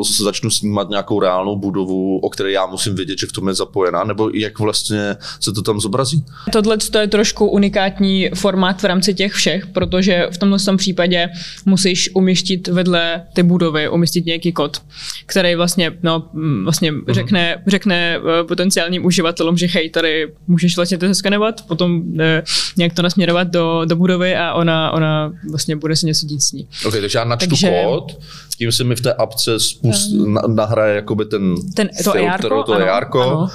začnu 0.03 0.49
snímat 0.49 0.89
nějakou 0.89 1.19
reálnou 1.19 1.55
budovu, 1.55 2.19
o 2.19 2.29
které 2.29 2.51
já 2.51 2.65
musím 2.65 2.95
vědět, 2.95 3.19
že 3.19 3.27
v 3.27 3.31
tom 3.31 3.47
je 3.47 3.53
zapojená, 3.53 4.03
nebo 4.03 4.29
jak 4.33 4.59
vlastně 4.59 5.15
se 5.39 5.51
to 5.51 5.61
tam 5.61 5.79
zobrazí? 5.79 6.25
Tohle 6.51 6.77
je 6.99 7.07
trošku 7.07 7.47
unikátní 7.47 8.29
formát 8.35 8.81
v 8.81 8.85
rámci 8.85 9.13
těch 9.13 9.33
všech, 9.33 9.67
protože 9.67 10.27
v 10.31 10.37
tomhle 10.37 10.59
případě 10.77 11.29
musíš 11.65 12.09
umístit 12.15 12.67
vedle 12.67 13.23
ty 13.33 13.43
budovy, 13.43 13.89
umístit 13.89 14.25
nějaký 14.25 14.51
kód, 14.51 14.81
který 15.25 15.55
vlastně, 15.55 15.91
no, 16.03 16.29
vlastně 16.63 16.91
uh-huh. 16.91 17.13
řekne, 17.13 17.63
řekne 17.67 18.17
eh, 18.17 18.43
potenciálním 18.43 19.05
uživatelům, 19.05 19.57
že 19.57 19.67
hej, 19.67 19.89
tady 19.89 20.31
můžeš 20.47 20.75
vlastně 20.75 20.97
to 20.97 21.07
zeskanovat, 21.07 21.67
potom 21.67 22.01
eh, 22.19 22.43
nějak 22.77 22.93
to 22.93 23.01
nasměrovat 23.01 23.47
do, 23.47 23.85
do 23.85 23.95
budovy 23.95 24.35
a 24.35 24.53
ona, 24.53 24.91
ona 24.91 25.31
vlastně 25.49 25.75
bude 25.75 25.95
se 25.95 26.05
něco 26.05 26.25
dít 26.25 26.43
s 26.43 26.51
ní. 26.51 26.67
Ok, 26.85 26.93
takže 27.01 27.17
já 27.17 27.23
načtu 27.23 27.49
takže, 27.49 27.83
kód, 27.85 28.19
tím 28.57 28.71
se 28.71 28.83
mi 28.83 28.95
v 28.95 29.01
té 29.01 29.13
apce 29.13 29.59
spust, 29.59 30.11
um, 30.11 30.37
nahraje 30.47 30.95
jakoby 30.95 31.25
ten, 31.25 31.55
ten 31.73 31.89
to 32.03 32.11
filtr, 32.11 32.49
to 32.49 32.73
ano, 32.73 33.49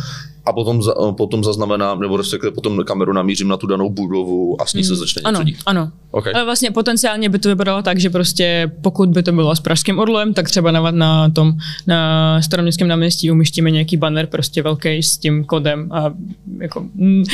a 0.47 0.53
potom, 0.53 0.83
za, 0.83 0.95
potom 1.17 1.45
zaznamenám, 1.45 2.01
nebo 2.01 2.17
respektive 2.17 2.53
potom 2.53 2.85
kameru 2.85 3.13
namířím 3.13 3.49
na 3.49 3.57
tu 3.57 3.67
danou 3.67 3.91
budovu 3.91 4.57
a 4.61 4.67
s 4.67 4.75
ní 4.75 4.81
mm, 4.81 4.85
se 4.85 4.97
začne 4.97 5.23
ano, 5.25 5.39
něco 5.39 5.45
dít. 5.45 5.57
Ano, 5.67 5.91
okay. 6.11 6.33
Ale 6.33 6.45
vlastně 6.45 6.71
potenciálně 6.71 7.29
by 7.29 7.39
to 7.39 7.49
vypadalo 7.49 7.83
tak, 7.83 7.99
že 7.99 8.11
prostě 8.11 8.73
pokud 8.81 9.09
by 9.09 9.23
to 9.23 9.33
bylo 9.33 9.57
s 9.57 9.61
Pražským 9.61 9.99
orlem, 9.99 10.35
tak 10.35 10.49
třeba 10.49 10.71
na, 10.71 10.91
na 10.91 11.31
tom 11.31 11.53
na 11.87 12.43
staroměstském 12.43 12.89
náměstí 12.89 13.31
umístíme 13.31 13.71
nějaký 13.71 13.97
banner 13.97 14.27
prostě 14.27 14.63
velký 14.63 15.03
s 15.03 15.19
tím 15.19 15.45
kodem 15.45 15.89
a 15.93 16.13
jako 16.61 16.87
mm, 16.95 17.25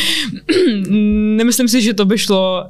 nemyslím 1.36 1.68
si, 1.68 1.82
že 1.82 1.94
to 1.94 2.04
by 2.04 2.18
šlo 2.18 2.64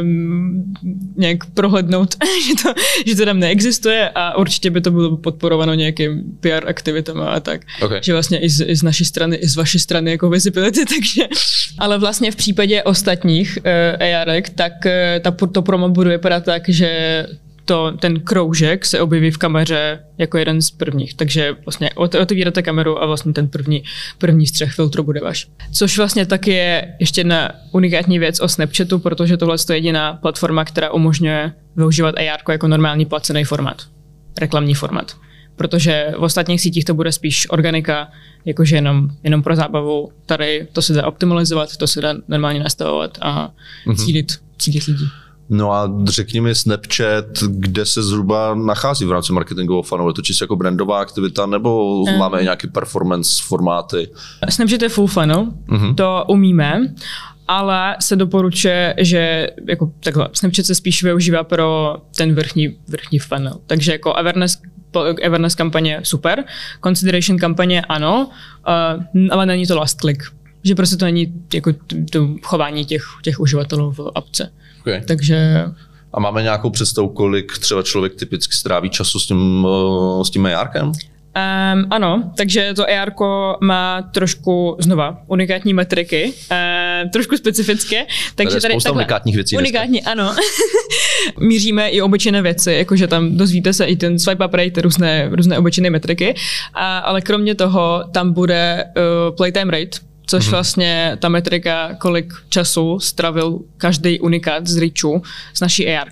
um, 0.00 0.74
nějak 1.16 1.44
prohlednout, 1.54 2.14
že, 2.48 2.62
to, 2.62 2.80
že 3.06 3.16
to 3.16 3.24
tam 3.24 3.38
neexistuje 3.38 4.10
a 4.14 4.36
určitě 4.36 4.70
by 4.70 4.80
to 4.80 4.90
bylo 4.90 5.16
podporováno 5.16 5.74
nějakým 5.74 6.22
PR 6.40 6.68
aktivitama 6.68 7.30
a 7.30 7.40
tak. 7.40 7.60
Okay. 7.82 8.00
Že 8.02 8.12
vlastně 8.12 8.38
i 8.38 8.50
z, 8.50 8.64
i 8.68 8.76
z 8.76 8.82
naší 8.82 9.04
strany, 9.04 9.36
i 9.36 9.48
z 9.48 9.56
vaší 9.56 9.73
strany 9.78 10.10
jako 10.10 10.30
visibility, 10.30 10.84
takže 10.94 11.28
ale 11.78 11.98
vlastně 11.98 12.30
v 12.30 12.36
případě 12.36 12.82
ostatních 12.82 13.58
uh, 13.98 14.20
AR, 14.20 14.42
tak 14.54 14.72
uh, 14.86 14.90
ta, 15.22 15.46
to 15.52 15.62
promo 15.62 15.88
bude 15.88 16.10
vypadat 16.10 16.44
tak, 16.44 16.68
že 16.68 17.26
to, 17.64 17.92
ten 18.00 18.20
kroužek 18.20 18.86
se 18.86 19.00
objeví 19.00 19.30
v 19.30 19.38
kameře 19.38 20.00
jako 20.18 20.38
jeden 20.38 20.62
z 20.62 20.70
prvních. 20.70 21.14
Takže 21.14 21.56
vlastně 21.66 21.90
otevíráte 21.94 22.62
kameru 22.62 23.02
a 23.02 23.06
vlastně 23.06 23.32
ten 23.32 23.48
první, 23.48 23.84
první 24.18 24.46
střech 24.46 24.72
filtru 24.72 25.02
bude 25.02 25.20
váš. 25.20 25.46
Což 25.72 25.98
vlastně 25.98 26.26
taky 26.26 26.50
je 26.50 26.94
ještě 27.00 27.20
jedna 27.20 27.50
unikátní 27.72 28.18
věc 28.18 28.40
o 28.40 28.48
Snapchatu, 28.48 28.98
protože 28.98 29.36
tohle 29.36 29.56
je 29.70 29.76
jediná 29.76 30.12
platforma, 30.12 30.64
která 30.64 30.92
umožňuje 30.92 31.52
využívat 31.76 32.14
AR 32.18 32.40
jako 32.52 32.68
normální 32.68 33.06
placený 33.06 33.44
formát, 33.44 33.82
reklamní 34.40 34.74
formát 34.74 35.16
protože 35.56 36.12
v 36.18 36.22
ostatních 36.22 36.60
sítích 36.60 36.84
to 36.84 36.94
bude 36.94 37.12
spíš 37.12 37.50
organika, 37.50 38.08
jakože 38.44 38.76
jenom, 38.76 39.08
jenom 39.22 39.42
pro 39.42 39.56
zábavu. 39.56 40.12
Tady 40.26 40.68
to 40.72 40.82
se 40.82 40.92
dá 40.92 41.06
optimalizovat, 41.06 41.76
to 41.76 41.86
se 41.86 42.00
dá 42.00 42.14
normálně 42.28 42.60
nastavovat 42.60 43.18
a 43.20 43.50
mm-hmm. 43.86 44.04
cílit, 44.04 44.32
cílit 44.58 44.84
lidi. 44.84 45.04
No 45.48 45.72
a 45.72 45.92
řekni 46.04 46.40
mi 46.40 46.54
Snapchat, 46.54 47.24
kde 47.48 47.86
se 47.86 48.02
zhruba 48.02 48.54
nachází 48.54 49.04
v 49.04 49.12
rámci 49.12 49.32
marketingového 49.32 49.82
funnelu? 49.82 50.10
Je 50.10 50.14
to 50.14 50.22
čistě 50.22 50.44
jako 50.44 50.56
brandová 50.56 51.00
aktivita 51.00 51.46
nebo 51.46 52.00
um, 52.00 52.18
máme 52.18 52.42
nějaké 52.42 52.68
performance 52.68 53.30
formáty? 53.44 54.10
Snapchat 54.50 54.82
je 54.82 54.88
full 54.88 55.06
funnel, 55.06 55.46
uh-huh. 55.68 55.94
to 55.94 56.24
umíme, 56.28 56.94
ale 57.48 57.96
se 58.00 58.16
doporučuje, 58.16 58.94
že 58.98 59.48
jako 59.68 59.92
takhle, 60.00 60.28
Snapchat 60.32 60.66
se 60.66 60.74
spíš 60.74 61.02
využívá 61.02 61.44
pro 61.44 61.96
ten 62.16 62.34
vrchní, 62.34 62.76
vrchní 62.88 63.18
funnel. 63.18 63.60
Takže 63.66 63.92
jako 63.92 64.16
awareness 64.16 64.62
awareness 65.26 65.54
kampaně 65.54 66.00
super, 66.02 66.44
consideration 66.84 67.38
kampaně 67.38 67.82
ano, 67.82 68.30
uh, 69.18 69.30
ale 69.30 69.46
není 69.46 69.66
to 69.66 69.76
last 69.76 70.00
click. 70.00 70.22
Že 70.64 70.74
prostě 70.74 70.96
to 70.96 71.04
není 71.04 71.32
jako 71.54 71.72
to 72.12 72.28
chování 72.42 72.84
těch, 72.84 73.04
těch 73.22 73.40
uživatelů 73.40 73.92
v 73.92 74.10
apce. 74.14 74.52
Okay. 74.80 75.02
Takže 75.06 75.64
a 76.14 76.20
máme 76.20 76.42
nějakou 76.42 76.70
představu, 76.70 77.08
kolik 77.08 77.58
třeba 77.58 77.82
člověk 77.82 78.14
typicky 78.14 78.56
stráví 78.56 78.90
času 78.90 79.18
s 79.18 79.26
tím, 79.26 79.66
eh, 80.20 80.24
s 80.24 80.30
tím 80.30 80.46
ARkem? 80.46 80.92
Um, 81.36 81.86
ano, 81.90 82.32
takže 82.36 82.74
to 82.74 82.84
AR 82.90 83.12
má 83.60 84.02
trošku, 84.02 84.76
znova, 84.78 85.22
unikátní 85.26 85.74
metriky, 85.74 86.32
uh, 86.50 87.10
trošku 87.10 87.36
specifické. 87.36 88.06
Takže 88.34 88.60
tady, 88.60 88.72
spousta 88.72 88.88
takhle, 88.88 89.02
unikátních 89.02 89.34
věcí. 89.34 89.56
Unikátní, 89.56 90.00
dneska. 90.00 90.10
ano. 90.10 90.34
Míříme 91.40 91.88
i 91.88 92.02
obyčejné 92.02 92.42
věci, 92.42 92.72
jakože 92.72 93.06
tam 93.06 93.36
dozvíte 93.36 93.72
se 93.72 93.84
i 93.84 93.96
ten 93.96 94.18
swipe 94.18 94.46
up 94.46 94.54
rate, 94.54 94.80
různé, 94.80 95.28
různé 95.32 95.58
obyčejné 95.58 95.90
metriky, 95.90 96.34
a, 96.74 96.98
ale 96.98 97.20
kromě 97.20 97.54
toho 97.54 98.04
tam 98.12 98.32
bude 98.32 98.84
uh, 98.96 99.36
playtime 99.36 99.72
rate, 99.78 100.13
což 100.26 100.46
mm-hmm. 100.46 100.50
vlastně 100.50 101.16
ta 101.20 101.28
metrika, 101.28 101.94
kolik 101.94 102.32
času 102.48 103.00
stravil 103.00 103.58
každý 103.76 104.20
unikát 104.20 104.66
z 104.66 104.76
Richu 104.76 105.22
s 105.54 105.60
naší 105.60 105.88
AR. 105.88 106.08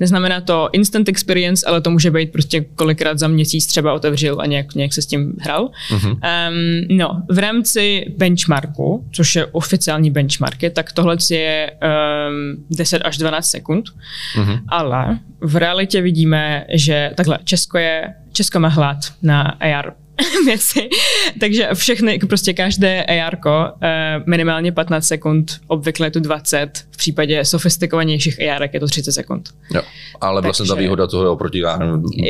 Neznamená 0.00 0.40
to 0.40 0.68
instant 0.72 1.08
experience, 1.08 1.66
ale 1.66 1.80
to 1.80 1.90
může 1.90 2.10
být 2.10 2.32
prostě 2.32 2.60
kolikrát 2.60 3.18
za 3.18 3.28
měsíc 3.28 3.66
třeba 3.66 3.92
otevřel 3.92 4.40
a 4.40 4.46
nějak, 4.46 4.74
nějak 4.74 4.92
se 4.92 5.02
s 5.02 5.06
tím 5.06 5.32
hrál. 5.40 5.70
Mm-hmm. 5.90 6.10
Um, 6.10 6.96
no, 6.98 7.22
v 7.30 7.38
rámci 7.38 8.04
benchmarku, 8.18 9.04
což 9.12 9.34
je 9.34 9.46
oficiální 9.46 10.10
benchmarky, 10.10 10.70
tak 10.70 10.92
tohle 10.92 11.16
je 11.30 11.70
um, 12.28 12.64
10 12.70 12.98
až 12.98 13.18
12 13.18 13.50
sekund, 13.50 13.84
mm-hmm. 14.36 14.60
ale 14.68 15.18
v 15.40 15.56
realitě 15.56 16.00
vidíme, 16.00 16.66
že 16.72 17.10
takhle 17.16 17.38
Česko 17.44 17.78
je 17.78 18.14
Česko 18.32 18.60
má 18.60 18.68
hlad 18.68 18.98
na 19.22 19.42
AR 19.42 19.92
věci. 20.44 20.88
Takže 21.40 21.68
všechny, 21.74 22.18
prostě 22.18 22.52
každé 22.52 23.04
AR 23.04 23.36
eh, 23.82 24.20
minimálně 24.26 24.72
15 24.72 25.06
sekund, 25.06 25.60
obvykle 25.66 26.06
je 26.06 26.10
to 26.10 26.20
20, 26.20 26.70
v 26.90 26.96
případě 26.96 27.44
sofistikovanějších 27.44 28.40
AR 28.50 28.68
je 28.72 28.80
to 28.80 28.86
30 28.86 29.12
sekund. 29.12 29.50
Jo, 29.74 29.82
ale 30.20 30.42
vlastně 30.42 30.66
ta 30.66 30.74
výhoda 30.74 31.06
toho 31.06 31.22
je 31.22 31.28
oproti 31.28 31.62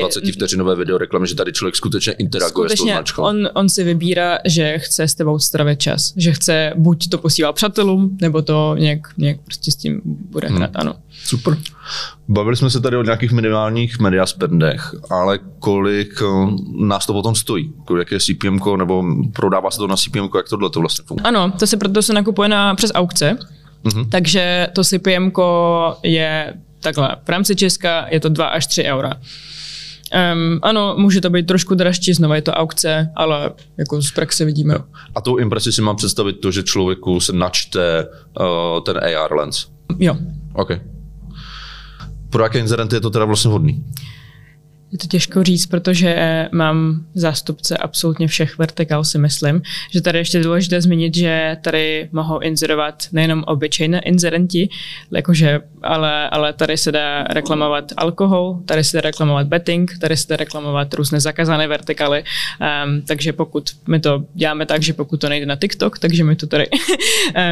20 0.01 0.25
vteřinové 0.33 0.77
video 0.77 0.99
reklamy, 0.99 1.27
že 1.27 1.35
tady 1.35 1.53
člověk 1.53 1.77
skutečně 1.77 2.13
interaguje 2.13 2.69
skutečně, 2.69 2.85
s 2.85 2.95
tou 2.95 2.97
značkou. 2.97 3.23
On, 3.23 3.49
on 3.55 3.69
si 3.69 3.85
vybírá, 3.85 4.39
že 4.45 4.79
chce 4.79 5.09
s 5.09 5.15
tebou 5.15 5.39
stravit 5.39 5.81
čas, 5.81 6.13
že 6.17 6.33
chce 6.33 6.73
buď 6.77 7.09
to 7.09 7.19
posílat 7.19 7.53
přátelům, 7.55 8.19
nebo 8.21 8.43
to 8.43 8.77
nějak, 8.79 9.01
nějak 9.19 9.41
prostě 9.45 9.71
s 9.71 9.77
tím 9.77 10.01
bude 10.05 10.49
hrát, 10.49 10.71
hmm. 10.71 10.81
ano. 10.81 10.95
Super. 11.25 11.57
Bavili 12.29 12.57
jsme 12.57 12.71
se 12.71 12.81
tady 12.81 12.97
o 12.97 13.03
nějakých 13.03 13.33
minimálních 13.33 13.99
mediaspendech, 13.99 14.95
ale 15.11 15.38
kolik 15.59 16.23
eh, 16.23 16.27
nás 16.87 17.07
to 17.07 17.12
potom 17.12 17.35
stojí? 17.35 17.73
Jaké 17.99 18.14
je 18.14 18.21
CPM, 18.21 18.59
nebo 18.77 19.05
prodává 19.33 19.71
se 19.71 19.79
to 19.79 19.87
na 19.87 19.97
CPM, 19.97 20.29
jak 20.37 20.49
tohle 20.49 20.71
to 20.71 20.81
vlastně 20.81 21.05
funguje? 21.07 21.25
Ano, 21.25 21.53
to 21.59 21.66
se 21.66 21.77
proto 21.77 22.03
se 22.03 22.12
nakupuje 22.12 22.49
na, 22.49 22.75
přes 22.75 22.90
aukce, 22.95 23.38
mm-hmm. 23.85 24.09
takže 24.09 24.68
to 24.75 24.85
CPM 24.85 25.31
je 26.03 26.55
takhle, 26.81 27.16
v 27.25 27.29
rámci 27.29 27.57
Česka 27.57 28.07
je 28.11 28.21
to 28.21 28.29
2 28.29 28.47
až 28.47 28.66
3 28.66 28.85
eura. 28.85 29.14
Um, 30.35 30.59
ano, 30.62 30.95
může 30.99 31.21
to 31.21 31.31
být 31.31 31.47
trošku 31.47 31.75
dražší, 31.75 32.14
znovu 32.14 32.35
je 32.35 32.42
to 32.42 32.53
aukce, 32.53 33.12
ale 33.16 33.51
jako 33.77 34.03
z 34.03 34.11
praxe 34.11 34.45
vidíme. 34.45 34.75
A 35.14 35.21
tou 35.21 35.37
impresi 35.37 35.73
si 35.73 35.83
mám 35.83 35.97
představit 35.97 36.33
to, 36.33 36.51
že 36.51 36.62
člověku 36.62 37.21
se 37.21 37.33
načte 37.33 38.07
uh, 38.40 38.81
ten 38.85 38.97
AR 38.97 39.33
lens. 39.33 39.66
Jo. 39.99 40.16
OK 40.55 40.92
pro 42.33 42.42
jaké 42.42 42.59
inzerenty 42.59 42.97
je 42.97 43.01
to 43.01 43.11
teda 43.11 43.25
vlastně 43.25 43.51
hodný? 43.51 43.85
Je 44.92 44.99
to 44.99 45.07
těžko 45.07 45.42
říct, 45.42 45.66
protože 45.66 46.49
mám 46.53 47.05
zástupce 47.14 47.77
absolutně 47.77 48.27
všech 48.27 48.59
vertikál, 48.59 49.05
si 49.05 49.18
myslím. 49.18 49.62
Že 49.90 50.01
tady 50.01 50.18
ještě 50.18 50.42
důležité 50.42 50.81
zmínit, 50.81 51.14
že 51.14 51.57
tady 51.64 52.09
mohou 52.12 52.38
inzerovat 52.38 53.05
nejenom 53.12 53.45
obyčejné 53.47 54.01
inzerenti, 54.01 54.68
jakože, 55.11 55.61
ale, 55.83 56.31
ale 56.31 56.53
tady 56.53 56.77
se 56.77 56.92
dá 56.92 57.25
reklamovat 57.25 57.92
alkohol, 57.97 58.61
tady 58.64 58.85
se 58.85 58.97
dá 58.97 59.01
reklamovat 59.01 59.47
betting, 59.47 59.99
tady 60.01 60.16
se 60.16 60.27
dá 60.29 60.37
reklamovat 60.37 60.95
různé 60.95 61.21
zakázané 61.21 61.68
vertikály. 61.68 62.25
Um, 62.85 63.03
takže 63.03 63.33
pokud 63.33 63.71
my 63.88 64.01
to 64.01 64.25
děláme 64.35 64.66
tak, 64.66 64.83
že 64.83 64.92
pokud 64.92 65.21
to 65.21 65.29
nejde 65.29 65.47
na 65.47 65.57
TikTok, 65.57 65.99
takže 65.99 66.25
my 66.25 66.37
to 66.37 66.47
tady 66.47 66.68
um, 66.71 66.77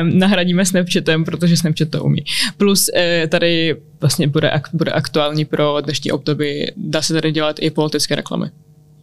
nahradíme 0.18 0.64
Snapchatem, 0.64 1.24
protože 1.24 1.56
Snapchat 1.56 1.88
to 1.88 2.04
umí. 2.04 2.24
Plus 2.56 2.90
uh, 2.94 3.28
tady 3.28 3.76
vlastně 4.00 4.28
bude, 4.28 4.60
bude 4.72 4.92
aktuální 4.92 5.44
pro 5.44 5.76
dnešní 5.80 6.12
období. 6.12 6.66
Dá 6.76 7.02
se 7.02 7.14
tady 7.14 7.32
dělat 7.32 7.56
i 7.60 7.70
politické 7.70 8.14
reklamy. 8.14 8.50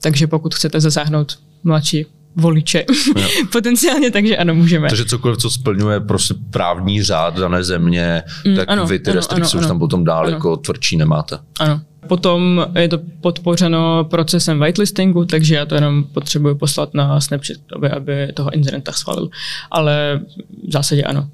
Takže 0.02 0.28
pokud 0.28 0.56
chcete 0.56 0.82
zasáhnout 0.82 1.40
mladší 1.64 2.06
voliče 2.36 2.86
potenciálně, 3.52 4.12
takže 4.12 4.38
ano, 4.38 4.56
můžeme. 4.56 4.90
Takže 4.90 5.06
cokoliv, 5.06 5.38
co 5.38 5.50
splňuje 5.50 6.00
prostě 6.00 6.34
právní 6.50 7.04
řád 7.04 7.40
dané 7.40 7.64
země, 7.64 8.24
mm, 8.46 8.56
tak 8.56 8.70
ano, 8.72 8.86
vy 8.86 9.00
ty 9.00 9.12
restrikce 9.12 9.58
už 9.58 9.68
tam 9.68 9.80
potom 9.80 10.04
dál 10.04 10.26
ano. 10.26 10.30
jako 10.30 10.58
tvrdší 10.58 10.98
nemáte. 10.98 11.40
Ano. 11.60 11.82
Potom 12.08 12.66
je 12.80 12.88
to 12.88 13.00
podpořeno 13.22 14.04
procesem 14.04 14.60
whitelistingu, 14.60 15.26
takže 15.26 15.56
já 15.56 15.66
to 15.66 15.76
jenom 15.76 16.04
potřebuji 16.04 16.56
poslat 16.56 16.94
na 16.94 17.22
Snapchat, 17.22 17.58
aby, 17.76 17.90
aby 17.90 18.34
toho 18.34 18.54
incidenta 18.54 18.92
schválil. 18.92 19.30
Ale 19.72 20.20
v 20.68 20.72
zásadě 20.72 21.04
ano. 21.04 21.30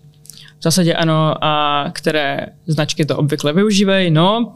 V 0.64 0.66
zásadě 0.66 0.94
ano, 0.94 1.44
a 1.44 1.86
které 1.92 2.46
značky 2.68 3.06
to 3.06 3.18
obvykle 3.18 3.54
využívají? 3.54 4.12
No, 4.12 4.54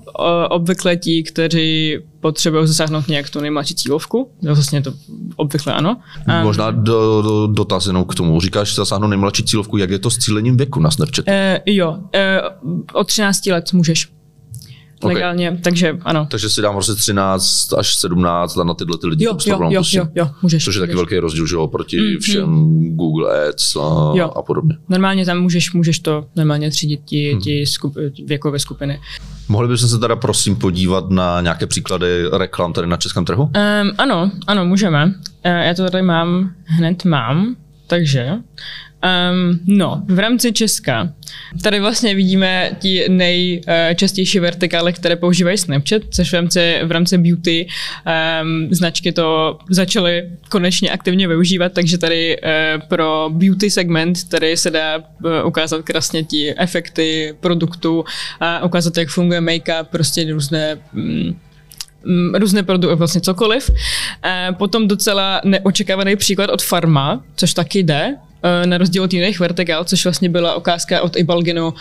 obvykle 0.50 0.98
ti, 0.98 1.24
kteří 1.24 1.98
potřebují 2.20 2.68
zasáhnout 2.68 3.08
nějak 3.08 3.30
tu 3.30 3.40
nejmladší 3.40 3.76
cílovku, 3.76 4.32
no, 4.42 4.56
vlastně 4.56 4.82
to 4.82 4.94
obvykle 5.36 5.74
ano. 5.74 5.98
Možná 6.44 6.72
do, 6.72 7.22
do, 7.22 7.48
dotaz 7.48 7.86
jenom 7.88 8.06
k 8.06 8.16
tomu. 8.16 8.40
Říkáš 8.40 8.76
zasáhnout 8.76 9.08
nejmladší 9.08 9.44
cílovku, 9.44 9.78
jak 9.78 9.90
je 9.90 10.00
to 10.00 10.10
s 10.10 10.18
cílením 10.18 10.58
věku 10.58 10.80
na 10.80 10.92
Snapchatu? 10.92 11.30
E, 11.32 11.62
jo, 11.66 11.98
e, 12.16 12.42
od 12.94 13.08
13 13.08 13.46
let 13.46 13.74
můžeš 13.74 14.17
okay. 15.02 15.16
legálně, 15.16 15.60
takže 15.64 15.98
ano. 16.02 16.28
Takže 16.32 16.50
si 16.50 16.62
dám 16.62 16.74
prostě 16.74 16.94
13 16.94 17.74
až 17.74 17.96
17 17.96 18.58
a 18.58 18.64
na 18.64 18.74
tyhle 18.74 18.98
ty 18.98 19.08
lidi 19.08 19.26
jo, 19.26 19.38
jo, 19.46 19.60
jo, 19.70 19.84
jo, 19.92 20.08
jo, 20.16 20.30
můžeš. 20.42 20.66
Což 20.66 20.76
je 20.76 20.82
taky 20.82 20.96
velký 20.96 21.20
rozdíl, 21.20 21.48
že 21.48 21.56
jo, 21.56 21.68
proti 21.68 22.02
mm, 22.02 22.20
všem 22.20 22.50
mm. 22.50 22.96
Google 22.96 23.50
Ads 23.50 23.76
a, 23.76 24.12
jo. 24.14 24.32
a 24.36 24.42
podobně. 24.42 24.78
Normálně 24.90 25.26
tam 25.26 25.40
můžeš, 25.40 25.74
můžeš 25.74 26.00
to 26.00 26.26
normálně 26.36 26.72
třídit 26.72 27.02
ti, 27.06 27.34
mm. 27.34 27.42
ti 27.42 27.66
skup, 27.66 27.96
věkové 28.26 28.60
skupiny. 28.60 29.00
Mohli 29.50 29.68
bychom 29.68 29.90
se 29.90 30.00
teda 30.00 30.16
prosím 30.16 30.56
podívat 30.56 31.10
na 31.10 31.42
nějaké 31.42 31.68
příklady 31.68 32.24
reklam 32.38 32.74
tady 32.74 32.88
na 32.88 32.98
českém 32.98 33.26
trhu? 33.26 33.44
Um, 33.44 33.52
ano, 33.98 34.32
ano, 34.48 34.66
můžeme. 34.66 35.06
Uh, 35.06 35.12
já 35.52 35.74
to 35.74 35.90
tady 35.90 36.04
mám, 36.04 36.52
hned 36.66 37.06
mám, 37.06 37.56
takže 37.88 38.32
Um, 39.04 39.60
no, 39.66 40.04
v 40.08 40.20
rámci 40.20 40.54
Česka. 40.54 41.14
Tady 41.64 41.80
vlastně 41.80 42.16
vidíme 42.16 42.72
ti 42.80 43.06
nejčastější 43.10 44.40
vertikály, 44.40 44.94
které 44.94 45.16
používají 45.16 45.58
Snapchat, 45.58 46.02
což 46.10 46.30
v 46.30 46.34
rámci, 46.34 46.80
v 46.84 46.92
rámci 46.92 47.18
beauty 47.18 47.68
um, 48.42 48.68
značky 48.72 49.12
to 49.12 49.58
začaly 49.70 50.30
konečně 50.50 50.90
aktivně 50.90 51.28
využívat, 51.28 51.74
takže 51.74 51.98
tady 51.98 52.38
uh, 52.38 52.82
pro 52.88 53.30
beauty 53.34 53.72
segment 53.72 54.30
tady 54.30 54.58
se 54.58 54.72
dá 54.72 54.98
uh, 54.98 55.04
ukázat 55.46 55.82
krásně 55.82 56.24
ti 56.24 56.54
efekty 56.58 57.36
produktu 57.40 58.06
a 58.40 58.66
ukázat, 58.66 58.98
jak 58.98 59.10
funguje 59.10 59.42
make-up, 59.42 59.84
prostě 59.84 60.32
různé 60.34 60.78
um, 60.94 61.36
různé 62.36 62.64
produkty, 62.64 62.96
vlastně 62.96 63.22
cokoliv. 63.22 63.70
Potom 64.58 64.88
docela 64.88 65.42
neočekávaný 65.46 66.16
příklad 66.16 66.50
od 66.50 66.64
Farma, 66.64 67.24
což 67.36 67.54
taky 67.54 67.80
jde, 67.80 68.16
Eh, 68.16 68.27
na 68.66 68.78
rozdíl 68.78 69.04
od 69.04 69.14
jiných 69.14 69.40
vertikál, 69.40 69.84
což 69.84 70.04
vlastně 70.04 70.30
byla 70.30 70.56
ukázka 70.56 71.02
od 71.02 71.16
Ibalginu, 71.16 71.74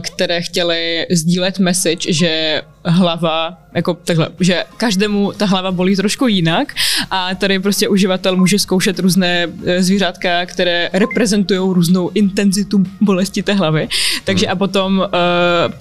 které 0.00 0.42
chtěli 0.42 1.06
sdílet 1.10 1.58
message, 1.58 2.12
že 2.12 2.62
hlava, 2.84 3.58
jako 3.74 3.94
takhle, 3.94 4.28
že 4.40 4.64
každému 4.76 5.32
ta 5.36 5.46
hlava 5.46 5.72
bolí 5.72 5.96
trošku 5.96 6.26
jinak 6.26 6.74
a 7.10 7.34
tady 7.34 7.58
prostě 7.58 7.88
uživatel 7.88 8.36
může 8.36 8.58
zkoušet 8.58 8.98
různé 8.98 9.46
eh, 9.64 9.82
zvířátka, 9.82 10.46
které 10.46 10.90
reprezentují 10.92 11.60
různou 11.60 12.10
intenzitu 12.14 12.84
bolesti 13.00 13.42
té 13.42 13.52
hlavy. 13.52 13.88
Takže 14.24 14.46
hmm. 14.46 14.52
a 14.52 14.56
potom 14.56 14.98
uh, 14.98 15.06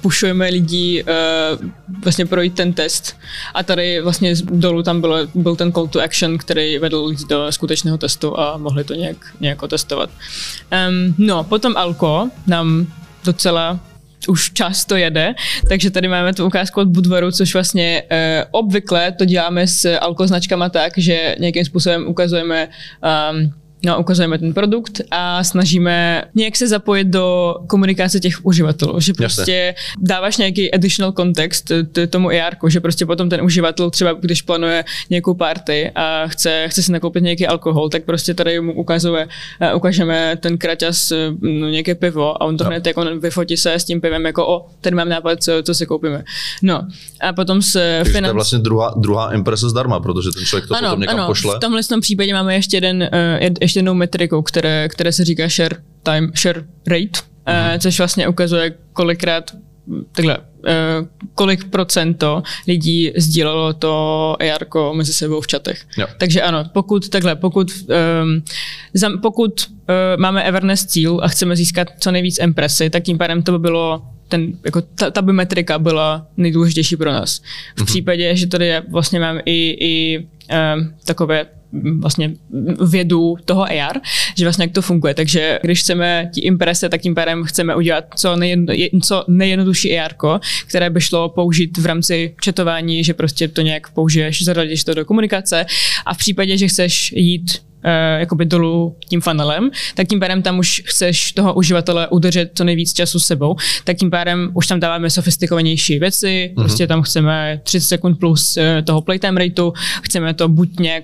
pušujeme 0.01 0.49
lidi 0.49 1.03
uh, 1.03 1.69
vlastně 2.03 2.25
projít 2.25 2.53
ten 2.53 2.73
test 2.73 3.17
a 3.53 3.63
tady 3.63 4.01
vlastně 4.01 4.33
dolů 4.43 4.83
tam 4.83 5.01
byl, 5.01 5.29
byl 5.35 5.55
ten 5.55 5.71
call 5.71 5.88
to 5.88 6.01
action, 6.01 6.38
který 6.38 6.79
vedl 6.79 7.05
lidi 7.05 7.25
do 7.29 7.51
skutečného 7.51 7.97
testu 7.97 8.39
a 8.39 8.57
mohli 8.57 8.83
to 8.83 8.93
nějak, 8.93 9.17
nějak 9.39 9.63
otestovat. 9.63 10.09
Um, 10.09 11.15
no, 11.17 11.43
potom 11.43 11.77
Alko 11.77 12.29
nám 12.47 12.88
docela 13.25 13.79
už 14.27 14.51
často 14.53 14.95
jede, 14.95 15.36
takže 15.69 15.91
tady 15.91 16.08
máme 16.08 16.34
tu 16.34 16.45
ukázku 16.45 16.82
od 16.82 16.88
Budvaru, 16.88 17.32
což 17.32 17.53
vlastně 17.53 18.03
e, 18.10 18.45
obvykle 18.51 19.12
to 19.12 19.25
děláme 19.25 19.67
s 19.67 19.97
alkoznačkama 19.97 20.69
tak, 20.69 20.93
že 20.97 21.36
nějakým 21.39 21.65
způsobem 21.65 22.08
ukazujeme 22.08 22.67
um, 23.32 23.53
No, 23.85 23.99
ukazujeme 23.99 24.37
ten 24.37 24.53
produkt 24.53 25.01
a 25.11 25.43
snažíme 25.43 26.23
nějak 26.35 26.55
se 26.55 26.67
zapojit 26.67 27.07
do 27.07 27.55
komunikace 27.67 28.19
těch 28.19 28.45
uživatelů, 28.45 28.99
že 28.99 29.13
prostě 29.13 29.51
Jasne. 29.51 29.73
dáváš 30.01 30.37
nějaký 30.37 30.73
additional 30.73 31.11
context 31.11 31.71
tomu 32.09 32.29
ER, 32.31 32.55
že 32.67 32.79
prostě 32.79 33.05
potom 33.05 33.29
ten 33.29 33.41
uživatel 33.41 33.89
třeba, 33.89 34.13
když 34.13 34.41
plánuje 34.41 34.85
nějakou 35.09 35.33
party 35.33 35.91
a 35.95 36.27
chce, 36.27 36.65
chce 36.67 36.83
si 36.83 36.91
nakoupit 36.91 37.23
nějaký 37.23 37.47
alkohol, 37.47 37.89
tak 37.89 38.03
prostě 38.03 38.33
tady 38.33 38.59
mu 38.59 38.73
ukazuje, 38.73 39.27
uh, 39.71 39.77
ukážeme 39.77 40.37
ten 40.37 40.57
kraťas, 40.57 41.11
no, 41.41 41.67
nějaké 41.67 41.95
pivo 41.95 42.43
a 42.43 42.45
on 42.45 42.57
to 42.57 42.63
no. 42.63 42.69
hned 42.69 42.87
jako 42.87 43.05
vyfotí 43.19 43.57
se 43.57 43.73
s 43.73 43.85
tím 43.85 44.01
pivem 44.01 44.25
jako 44.25 44.47
o, 44.47 44.65
tady 44.81 44.95
mám 44.95 45.09
nápad, 45.09 45.43
co, 45.43 45.51
co 45.63 45.73
si 45.73 45.85
koupíme. 45.85 46.23
No 46.61 46.87
a 47.21 47.33
potom 47.33 47.61
se 47.61 48.03
financ... 48.03 48.23
to 48.23 48.29
je 48.29 48.33
vlastně 48.33 48.59
druhá, 48.59 48.93
druhá 48.97 49.33
imprese 49.33 49.69
zdarma, 49.69 49.99
protože 49.99 50.29
ten 50.31 50.45
člověk 50.45 50.67
to 50.67 50.75
ano, 50.75 50.89
potom 50.89 50.99
někam 50.99 51.19
ano, 51.19 51.27
pošle. 51.27 51.55
v 51.55 51.59
tomhle 51.59 51.81
případě 52.01 52.33
máme 52.33 52.55
ještě 52.55 52.77
jeden, 52.77 53.09
uh, 53.13 53.68
ještě 53.69 53.79
jednou 53.79 53.93
metrikou, 53.93 54.41
které, 54.41 54.89
které 54.89 55.12
se 55.12 55.25
říká 55.25 55.47
share 55.47 55.75
time, 56.03 56.32
share 56.36 56.63
rate, 56.88 57.19
mm-hmm. 57.45 57.79
což 57.79 57.97
vlastně 57.97 58.27
ukazuje, 58.27 58.73
kolikrát 58.93 59.51
takhle, 60.12 60.38
uh, 60.38 61.08
kolik 61.36 61.63
procento 61.63 62.43
lidí 62.67 63.12
sdílelo 63.17 63.73
to 63.73 64.36
AR 64.39 64.65
mezi 64.93 65.13
sebou 65.13 65.41
v 65.41 65.47
čatech. 65.47 65.86
Jo. 65.97 66.08
Takže 66.17 66.41
ano, 66.41 66.65
pokud 66.73 67.10
takhle, 67.10 67.36
pokud 67.36 67.67
um, 69.03 69.21
pokud 69.21 69.69
uh, 69.69 69.75
máme 70.21 70.43
Everness 70.43 70.86
cíl 70.86 71.19
a 71.23 71.27
chceme 71.27 71.55
získat 71.55 71.88
co 71.99 72.12
nejvíc 72.12 72.39
impresy, 72.39 72.89
tak 72.89 73.03
tím 73.03 73.17
pádem 73.17 73.43
to 73.43 73.51
by 73.51 73.60
bylo 73.60 74.01
ten, 74.27 74.53
jako 74.65 74.82
ta, 74.82 75.12
ta 75.12 75.21
metrika 75.21 75.79
byla 75.79 76.27
nejdůležitější 76.38 76.95
pro 76.95 77.12
nás. 77.12 77.39
V 77.39 77.41
mm-hmm. 77.41 77.86
případě, 77.86 78.36
že 78.36 78.47
tady 78.47 78.67
je, 78.67 78.84
vlastně 78.91 79.19
mám 79.19 79.39
i, 79.45 79.77
i 79.79 80.19
um, 80.19 80.93
takové 81.05 81.45
vlastně 81.99 82.34
vědu 82.89 83.36
toho 83.45 83.63
AR, 83.63 83.97
že 84.38 84.45
vlastně 84.45 84.63
jak 84.63 84.71
to 84.71 84.82
funguje. 84.82 85.13
Takže 85.13 85.60
když 85.62 85.79
chceme 85.79 86.29
ti 86.34 86.41
imprese, 86.41 86.89
tak 86.89 87.01
tím 87.01 87.15
pádem 87.15 87.43
chceme 87.43 87.75
udělat 87.75 88.05
co, 88.15 88.36
nejen, 88.36 88.65
co 89.01 89.25
nejjednodušší 89.27 89.99
AR, 89.99 90.13
které 90.67 90.89
by 90.89 91.01
šlo 91.01 91.29
použít 91.29 91.77
v 91.77 91.86
rámci 91.86 92.36
četování, 92.41 93.03
že 93.03 93.13
prostě 93.13 93.47
to 93.47 93.62
nějak 93.62 93.89
použiješ, 93.89 94.43
zaradíš 94.43 94.84
to 94.84 94.93
do 94.93 95.05
komunikace 95.05 95.65
a 96.05 96.13
v 96.13 96.17
případě, 96.17 96.58
že 96.58 96.67
chceš 96.67 97.13
jít 97.15 97.62
jakoby 98.17 98.45
dolů 98.45 98.95
tím 99.09 99.21
funnelem, 99.21 99.69
tak 99.95 100.07
tím 100.07 100.19
pádem 100.19 100.41
tam 100.41 100.59
už 100.59 100.81
chceš 100.85 101.31
toho 101.31 101.53
uživatele 101.53 102.07
udržet 102.07 102.51
co 102.55 102.63
nejvíc 102.63 102.93
času 102.93 103.19
s 103.19 103.25
sebou, 103.25 103.55
tak 103.83 103.97
tím 103.97 104.09
pádem 104.11 104.51
už 104.53 104.67
tam 104.67 104.79
dáváme 104.79 105.09
sofistikovanější 105.09 105.99
věci, 105.99 106.27
mm-hmm. 106.27 106.61
prostě 106.61 106.87
tam 106.87 107.01
chceme 107.01 107.61
30 107.63 107.87
sekund 107.87 108.19
plus 108.19 108.57
uh, 108.57 108.63
toho 108.85 109.01
playtime 109.01 109.39
rateu, 109.39 109.73
chceme 110.01 110.33
to 110.33 110.47
buď 110.47 110.79
nějak, 110.79 111.03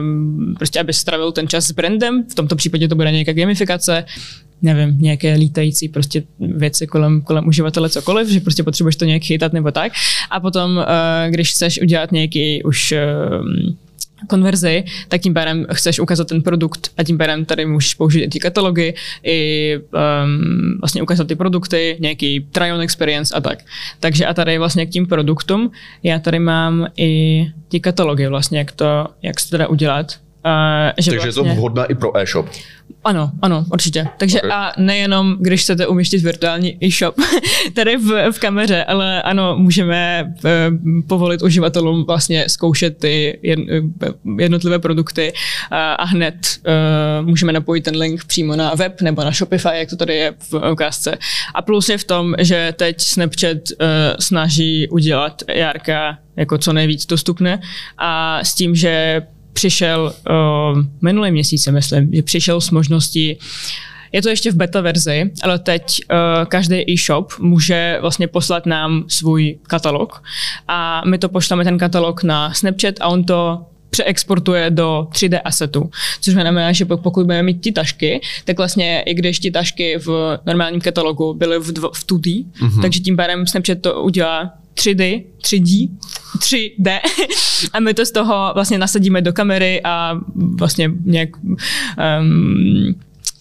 um, 0.00 0.54
prostě 0.58 0.80
aby 0.80 0.92
stravil 0.92 1.32
ten 1.32 1.48
čas 1.48 1.66
s 1.66 1.72
brandem, 1.72 2.24
v 2.30 2.34
tomto 2.34 2.56
případě 2.56 2.88
to 2.88 2.94
bude 2.94 3.12
nějaká 3.12 3.32
gamifikace, 3.32 4.04
nevím, 4.62 4.98
nějaké 5.00 5.34
lítající 5.34 5.88
prostě 5.88 6.22
věci 6.38 6.86
kolem, 6.86 7.22
kolem 7.22 7.48
uživatele 7.48 7.90
cokoliv, 7.90 8.28
že 8.28 8.40
prostě 8.40 8.62
potřebuješ 8.62 8.96
to 8.96 9.04
nějak 9.04 9.22
chytat 9.22 9.52
nebo 9.52 9.70
tak. 9.70 9.92
A 10.30 10.40
potom, 10.40 10.76
uh, 10.76 10.84
když 11.30 11.50
chceš 11.50 11.80
udělat 11.82 12.12
nějaký 12.12 12.62
už 12.62 12.92
uh, 12.92 13.72
konverzi, 14.28 14.84
tak 15.08 15.20
tím 15.20 15.34
pádem 15.34 15.66
chceš 15.72 16.00
ukázat 16.00 16.28
ten 16.28 16.42
produkt 16.42 16.90
a 16.98 17.02
tím 17.02 17.18
pádem 17.18 17.44
tady 17.44 17.66
můžeš 17.66 17.94
použít 17.94 18.22
i 18.22 18.28
ty 18.28 18.38
katalogy, 18.38 18.94
i 19.22 19.78
um, 20.24 20.78
vlastně 20.80 21.02
ukázat 21.02 21.28
ty 21.28 21.36
produkty, 21.36 21.96
nějaký 22.00 22.40
try-on 22.52 22.80
experience 22.80 23.34
a 23.34 23.40
tak. 23.40 23.58
Takže 24.00 24.26
a 24.26 24.34
tady 24.34 24.58
vlastně 24.58 24.86
k 24.86 24.90
tím 24.90 25.06
produktům 25.06 25.70
já 26.02 26.18
tady 26.18 26.38
mám 26.38 26.86
i 26.96 27.46
ty 27.68 27.80
katalogy 27.80 28.26
vlastně, 28.26 28.58
jak 28.58 28.72
to, 28.72 29.06
jak 29.22 29.40
se 29.40 29.50
teda 29.50 29.66
udělat. 29.68 30.21
Uh, 30.44 30.92
že 30.98 31.10
Takže 31.10 31.10
vlastně, 31.10 31.28
je 31.28 31.32
to 31.32 31.42
vlastně- 31.42 31.58
vhodné 31.58 31.86
i 31.88 31.94
pro 31.94 32.16
e-shop. 32.16 32.46
Ano, 33.04 33.30
ano, 33.42 33.64
určitě. 33.72 34.06
Takže 34.16 34.40
okay. 34.40 34.50
a 34.52 34.72
nejenom, 34.78 35.36
když 35.40 35.62
chcete 35.62 35.86
umístit 35.86 36.22
virtuální 36.22 36.84
e-shop 36.84 37.14
tady 37.74 37.96
v, 37.96 38.32
v 38.32 38.38
kameře, 38.38 38.84
ale 38.84 39.22
ano, 39.22 39.56
můžeme 39.56 40.32
uh, 40.44 40.50
povolit 41.06 41.42
uživatelům 41.42 42.04
vlastně 42.04 42.48
zkoušet 42.48 42.98
ty 42.98 43.38
jednotlivé 44.38 44.78
produkty 44.78 45.32
uh, 45.32 45.78
a 45.78 46.04
hned 46.04 46.34
uh, 47.20 47.26
můžeme 47.26 47.52
napojit 47.52 47.84
ten 47.84 47.96
link 47.96 48.24
přímo 48.24 48.56
na 48.56 48.74
web 48.74 49.00
nebo 49.00 49.24
na 49.24 49.30
Shopify, 49.30 49.68
jak 49.72 49.90
to 49.90 49.96
tady 49.96 50.14
je 50.14 50.34
v 50.50 50.70
ukázce. 50.72 51.18
A 51.54 51.62
plus 51.62 51.88
je 51.88 51.98
v 51.98 52.04
tom, 52.04 52.34
že 52.38 52.74
teď 52.76 53.00
Snapchat 53.00 53.56
uh, 53.56 53.86
snaží 54.18 54.88
udělat 54.88 55.42
Jarka 55.48 56.18
jako 56.36 56.58
co 56.58 56.72
nejvíc 56.72 57.06
dostupné 57.06 57.60
a 57.98 58.38
s 58.44 58.54
tím, 58.54 58.74
že 58.74 59.22
přišel 59.52 60.12
uh, 60.30 60.82
minulý 61.02 61.30
měsíc, 61.30 61.66
myslím, 61.66 62.14
že 62.14 62.22
přišel 62.22 62.60
s 62.60 62.70
možností 62.70 63.38
je 64.12 64.22
to 64.22 64.28
ještě 64.28 64.52
v 64.52 64.54
beta 64.54 64.80
verzi, 64.80 65.30
ale 65.42 65.58
teď 65.58 66.00
uh, 66.10 66.44
každý 66.44 66.90
e-shop 66.90 67.32
může 67.38 67.98
vlastně 68.00 68.28
poslat 68.28 68.66
nám 68.66 69.04
svůj 69.08 69.58
katalog 69.62 70.22
a 70.68 71.02
my 71.06 71.18
to 71.18 71.28
pošleme 71.28 71.64
ten 71.64 71.78
katalog 71.78 72.22
na 72.22 72.54
Snapchat 72.54 72.94
a 73.00 73.08
on 73.08 73.24
to 73.24 73.66
přeexportuje 73.90 74.70
do 74.70 75.08
3D 75.12 75.40
assetu. 75.44 75.90
Což 76.20 76.34
znamená, 76.34 76.72
že 76.72 76.84
pokud 76.84 77.24
budeme 77.24 77.42
mít 77.42 77.60
ty 77.60 77.72
tašky, 77.72 78.20
tak 78.44 78.56
vlastně 78.56 79.02
i 79.06 79.14
když 79.14 79.38
ty 79.38 79.50
tašky 79.50 79.98
v 79.98 80.38
normálním 80.46 80.80
katalogu 80.80 81.34
byly 81.34 81.58
v, 81.58 81.72
dvo, 81.72 81.90
v 81.94 82.06
2D, 82.06 82.44
mm-hmm. 82.44 82.82
takže 82.82 83.00
tím 83.00 83.16
pádem 83.16 83.46
Snapchat 83.46 83.78
to 83.80 84.02
udělá 84.02 84.52
3D, 84.74 85.24
3D, 85.42 85.90
3D 86.38 87.00
a 87.72 87.80
my 87.80 87.94
to 87.94 88.06
z 88.06 88.10
toho 88.10 88.50
vlastně 88.54 88.78
nasadíme 88.78 89.22
do 89.22 89.32
kamery 89.32 89.80
a 89.84 90.20
vlastně 90.34 90.90
nějak 91.04 91.28
um, 92.20 92.94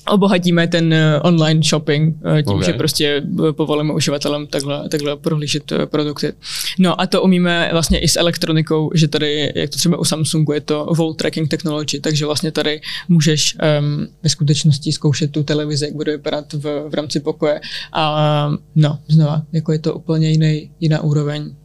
obohatíme 0.09 0.67
ten 0.67 0.93
eh, 0.93 1.19
online 1.19 1.63
shopping 1.63 2.15
eh, 2.25 2.43
tím, 2.43 2.55
okay. 2.55 2.65
že 2.65 2.73
prostě 2.73 3.23
eh, 3.49 3.53
povolíme 3.53 3.93
uživatelům 3.93 4.47
takhle, 4.47 4.89
takhle 4.89 5.17
prohlížet 5.17 5.73
produkty. 5.85 6.33
No 6.79 7.01
a 7.01 7.07
to 7.07 7.21
umíme 7.21 7.69
vlastně 7.71 7.99
i 7.99 8.07
s 8.07 8.15
elektronikou, 8.15 8.91
že 8.93 9.07
tady, 9.07 9.51
jak 9.55 9.69
to 9.69 9.77
třeba 9.77 9.97
u 9.97 10.03
Samsungu, 10.03 10.53
je 10.53 10.61
to 10.61 10.87
wall 10.97 11.13
tracking 11.13 11.49
technology, 11.49 11.99
takže 11.99 12.25
vlastně 12.25 12.51
tady 12.51 12.81
můžeš 13.09 13.57
um, 13.79 14.07
ve 14.23 14.29
skutečnosti 14.29 14.91
zkoušet 14.91 15.31
tu 15.31 15.43
televizi, 15.43 15.85
jak 15.85 15.95
bude 15.95 16.11
vypadat 16.11 16.53
v, 16.53 16.89
v 16.89 16.93
rámci 16.93 17.19
pokoje 17.19 17.61
a 17.93 18.51
no, 18.75 18.99
znova, 19.07 19.41
jako 19.51 19.71
je 19.71 19.79
to 19.79 19.93
úplně 19.93 20.29
jiný, 20.29 20.71
jiná 20.79 21.01
úroveň 21.01 21.55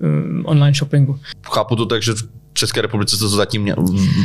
um, 0.00 0.42
online 0.46 0.74
shoppingu. 0.74 1.18
Chápu 1.42 1.76
to 1.76 1.86
tak, 1.86 2.02
že 2.02 2.12
České 2.60 2.82
republice 2.82 3.16
to 3.18 3.28
zatím 3.28 3.74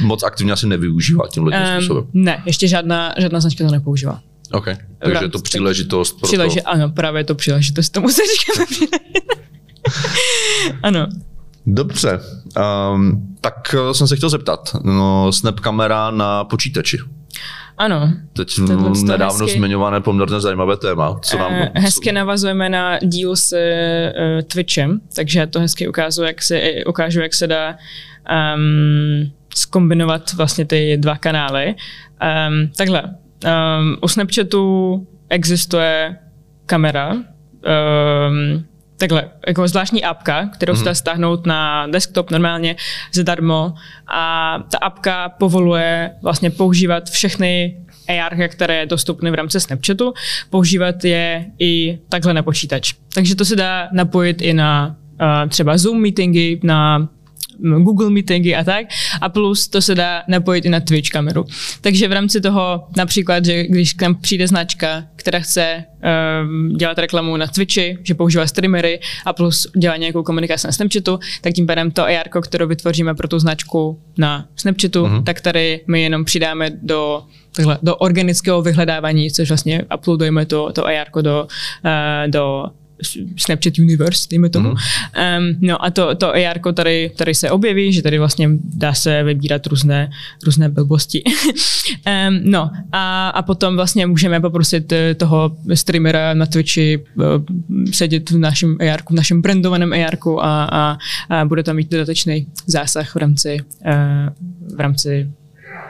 moc 0.02 0.24
aktivně 0.24 0.54
asi 0.54 0.67
nevyužívá 0.67 1.28
tím 1.28 1.43
um, 1.43 1.52
způsobem. 1.74 2.04
Ne, 2.13 2.43
ještě 2.45 2.67
žádná, 2.67 3.13
žádná 3.17 3.39
značka 3.39 3.65
to 3.65 3.71
nepoužívá. 3.71 4.21
OK, 4.52 4.65
takže 5.00 5.26
je 5.26 5.30
to 5.30 5.39
příležitost 5.39 6.19
pro 6.19 6.30
Příleži- 6.30 6.62
to. 6.62 6.69
Ano, 6.69 6.89
právě 6.89 7.19
je 7.19 7.24
to 7.24 7.36
příležitost, 7.36 7.89
tomu 7.89 8.10
se 8.10 8.21
říkáme 8.38 8.91
Ano. 10.84 11.08
Dobře, 11.65 12.19
um, 12.93 13.36
tak 13.41 13.76
eh, 13.89 13.93
jsem 13.93 14.08
se 14.08 14.15
chtěl 14.15 14.30
zeptat. 14.30 14.76
No, 14.84 15.32
Snap 15.32 15.60
kamera 15.60 16.12
na 16.12 16.43
počítači. 16.43 16.98
Ano. 17.78 18.13
Teď 18.34 18.60
nedávno 19.04 19.45
hezky, 19.45 19.58
zmiňované 19.58 20.02
poměrně 20.02 20.39
zajímavé 20.39 20.78
téma. 20.78 21.19
Co 21.21 21.38
nám, 21.38 21.54
uh, 21.54 21.67
hezky 21.76 22.10
co... 22.10 22.15
navazujeme 22.15 22.69
na 22.69 23.00
díl 23.00 23.36
s 23.36 23.54
uh, 23.54 24.41
Twitchem, 24.41 25.02
takže 25.15 25.48
to 25.48 25.60
hezky 25.60 25.88
ukážu, 25.88 26.24
jak 26.24 26.41
se, 26.41 26.62
ukážu, 26.88 27.19
jak 27.19 27.34
se 27.34 27.48
dá 27.48 27.78
um, 28.56 29.32
skombinovat 29.56 30.34
vlastně 30.34 30.66
ty 30.66 30.98
dva 30.98 31.18
kanály. 31.18 31.76
Um, 32.48 32.72
takhle, 32.78 33.04
um, 33.04 33.98
u 34.02 34.08
Snapchatu 34.08 35.08
existuje 35.30 36.18
kamera, 36.66 37.12
um, 37.14 38.66
takhle, 38.98 39.30
jako 39.48 39.68
zvláštní 39.68 40.04
apka, 40.04 40.50
kterou 40.54 40.74
mm-hmm. 40.74 40.78
se 40.78 40.86
dá 40.86 40.94
stáhnout 40.94 41.46
na 41.46 41.88
desktop 41.88 42.32
normálně 42.32 42.76
zadarmo 43.14 43.74
a 44.08 44.58
ta 44.72 44.78
apka 44.78 45.30
povoluje 45.30 46.12
vlastně 46.22 46.50
používat 46.50 47.10
všechny 47.10 47.78
AR, 48.10 48.48
které 48.48 48.76
je 48.76 48.86
dostupné 48.86 49.32
v 49.32 49.34
rámci 49.34 49.60
Snapchatu, 49.60 50.14
používat 50.50 51.06
je 51.06 51.46
i 51.60 52.00
takhle 52.10 52.34
na 52.34 52.44
počítač. 52.44 52.94
Takže 53.14 53.36
to 53.36 53.46
se 53.46 53.56
dá 53.56 53.90
napojit 53.92 54.42
i 54.42 54.54
na 54.54 54.96
uh, 55.22 55.50
třeba 55.50 55.78
Zoom 55.78 56.02
meetingy, 56.02 56.60
na 56.64 57.10
Google 57.60 58.10
Meetingy 58.10 58.56
a 58.56 58.64
tak. 58.64 58.88
A 59.22 59.30
plus 59.30 59.68
to 59.68 59.82
se 59.82 59.96
dá 59.96 60.24
napojit 60.28 60.66
i 60.66 60.70
na 60.70 60.80
Twitch 60.80 61.10
kameru. 61.10 61.46
Takže 61.82 62.08
v 62.08 62.12
rámci 62.12 62.42
toho 62.42 62.88
například, 62.98 63.46
že 63.46 63.64
když 63.64 63.94
k 63.94 64.02
nám 64.02 64.16
přijde 64.16 64.48
značka, 64.48 65.04
která 65.16 65.40
chce 65.40 65.84
um, 66.44 66.70
dělat 66.78 66.98
reklamu 66.98 67.38
na 67.38 67.48
Twitchi, 67.48 67.98
že 68.04 68.14
používá 68.14 68.48
streamery 68.48 69.00
a 69.26 69.34
plus 69.34 69.68
dělá 69.78 69.98
nějakou 69.98 70.24
komunikaci 70.24 70.68
na 70.68 70.74
Snapchatu, 70.74 71.20
tak 71.42 71.54
tím 71.54 71.68
pádem 71.68 71.92
to 71.92 72.04
AR, 72.04 72.42
kterou 72.42 72.68
vytvoříme 72.68 73.16
pro 73.16 73.28
tu 73.28 73.40
značku 73.40 74.00
na 74.18 74.48
Snapchatu, 74.56 75.06
uh-huh. 75.06 75.24
tak 75.24 75.42
tady 75.42 75.82
my 75.88 76.02
jenom 76.02 76.26
přidáme 76.26 76.70
do 76.82 77.24
takhle, 77.56 77.78
do 77.84 77.96
organického 77.96 78.62
vyhledávání, 78.62 79.32
což 79.32 79.50
vlastně 79.50 79.84
uploadujeme 79.98 80.46
to, 80.46 80.72
to 80.72 80.86
AR 80.86 81.08
do, 81.22 81.48
uh, 81.84 82.32
do 82.32 82.66
Snapchat 83.38 83.78
Universe, 83.80 84.28
dejme 84.30 84.50
tomu. 84.50 84.70
Mm-hmm. 84.70 85.38
Um, 85.38 85.58
no 85.62 85.86
a 85.86 85.92
to, 85.92 86.16
to 86.16 86.34
AR 86.34 86.60
tady, 86.74 87.12
tady 87.16 87.36
se 87.36 87.52
objeví, 87.52 87.94
že 87.94 88.02
tady 88.02 88.20
vlastně 88.20 88.50
dá 88.74 88.94
se 88.94 89.24
vybírat 89.24 89.68
různé, 89.68 90.10
různé 90.46 90.70
blbosti. 90.70 91.24
um, 92.30 92.40
no 92.44 92.72
a, 92.92 93.30
a 93.30 93.42
potom 93.42 93.76
vlastně 93.76 94.08
můžeme 94.08 94.40
poprosit 94.40 94.92
eh, 94.92 95.16
toho 95.16 95.58
streamera 95.74 96.34
na 96.34 96.46
Twitchi 96.46 96.98
uh, 97.16 97.24
sedět 97.92 98.30
v 98.30 98.38
našem 98.38 98.78
AR, 98.94 99.02
v 99.10 99.12
našem 99.12 99.42
brandovaném 99.42 99.94
AR 99.94 100.18
a, 100.42 100.64
a, 100.64 100.98
a 101.30 101.46
bude 101.46 101.64
tam 101.64 101.76
mít 101.76 101.92
dodatečný 101.92 102.48
zásah 102.68 103.16
v 103.16 103.18
rámci, 103.18 103.60
uh, 103.86 104.76
v 104.76 104.80
rámci 104.80 105.32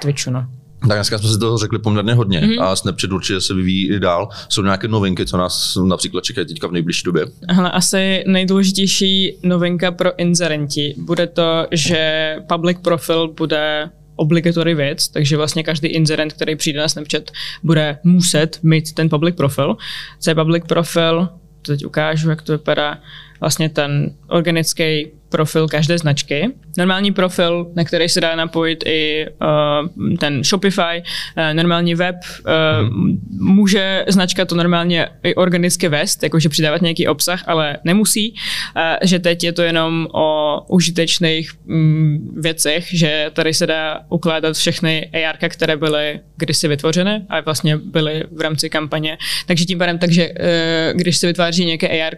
Twitchu. 0.02 0.32
No. 0.32 0.55
Tak 0.88 0.98
dneska 0.98 1.18
jsme 1.18 1.30
si 1.30 1.40
toho 1.40 1.58
řekli 1.58 1.80
poměrně 1.80 2.14
hodně 2.14 2.42
mm-hmm. 2.42 2.64
a 2.64 2.76
Snapchat 2.76 3.12
určitě 3.12 3.42
se 3.42 3.54
vyvíjí 3.54 3.94
i 3.94 4.00
dál. 4.00 4.30
Jsou 4.50 4.62
nějaké 4.62 4.88
novinky, 4.88 5.26
co 5.26 5.38
nás 5.38 5.78
například 5.84 6.24
čekají 6.24 6.48
teďka 6.48 6.68
v 6.68 6.72
nejbližší 6.72 7.04
době? 7.06 7.26
Hele, 7.50 7.72
asi 7.72 8.24
nejdůležitější 8.28 9.38
novinka 9.44 9.92
pro 9.92 10.20
inzerenti 10.20 10.96
bude 10.98 11.28
to, 11.28 11.68
že 11.72 12.36
public 12.48 12.78
profil 12.82 13.34
bude 13.38 13.90
obligatory 14.16 14.76
věc, 14.76 15.08
takže 15.08 15.38
vlastně 15.38 15.64
každý 15.64 15.88
inzerent, 15.88 16.34
který 16.34 16.56
přijde 16.56 16.80
na 16.80 16.88
Snapchat, 16.88 17.32
bude 17.64 17.98
muset 18.04 18.60
mít 18.64 18.94
ten 18.94 19.10
public 19.10 19.36
profil. 19.36 19.78
Co 20.20 20.32
je 20.32 20.36
public 20.36 20.64
profil? 20.68 21.30
To 21.62 21.72
teď 21.72 21.86
ukážu, 21.86 22.30
jak 22.30 22.42
to 22.42 22.52
vypadá. 22.52 22.98
Vlastně 23.40 23.70
ten 23.70 24.16
organický 24.28 25.12
profil 25.36 25.68
každé 25.68 25.98
značky. 25.98 26.52
Normální 26.78 27.12
profil, 27.12 27.68
na 27.76 27.84
který 27.84 28.10
se 28.10 28.22
dá 28.22 28.36
napojit 28.36 28.84
i 28.86 29.26
uh, 29.28 30.16
ten 30.18 30.44
Shopify, 30.44 31.04
uh, 31.04 31.54
normální 31.54 31.96
web. 31.96 32.16
Uh, 32.16 32.88
hmm. 32.88 33.20
Může 33.40 34.06
značka 34.08 34.46
to 34.46 34.56
normálně 34.56 35.08
i 35.24 35.36
organicky 35.36 35.88
vést, 35.88 36.24
jakože 36.24 36.50
přidávat 36.50 36.82
nějaký 36.82 37.08
obsah, 37.08 37.44
ale 37.48 37.78
nemusí. 37.84 38.32
Uh, 38.32 38.82
že 39.04 39.20
teď 39.20 39.44
je 39.44 39.54
to 39.54 39.62
jenom 39.62 40.08
o 40.14 40.62
užitečných 40.70 41.52
um, 41.68 42.32
věcech, 42.38 42.86
že 42.94 43.32
tady 43.34 43.54
se 43.54 43.68
dá 43.68 44.00
ukládat 44.10 44.56
všechny 44.56 45.12
AR, 45.12 45.36
které 45.50 45.78
byly 45.78 46.20
kdysi 46.38 46.68
vytvořené 46.68 47.26
a 47.30 47.42
vlastně 47.42 47.78
byly 47.78 48.24
v 48.32 48.42
rámci 48.42 48.70
kampaně. 48.70 49.18
Takže 49.46 49.66
tím 49.66 49.78
pádem, 49.80 49.98
takže 50.00 50.30
uh, 50.30 50.98
když 50.98 51.18
se 51.18 51.28
vytváří 51.28 51.66
nějaké 51.66 51.88
AR, 52.02 52.16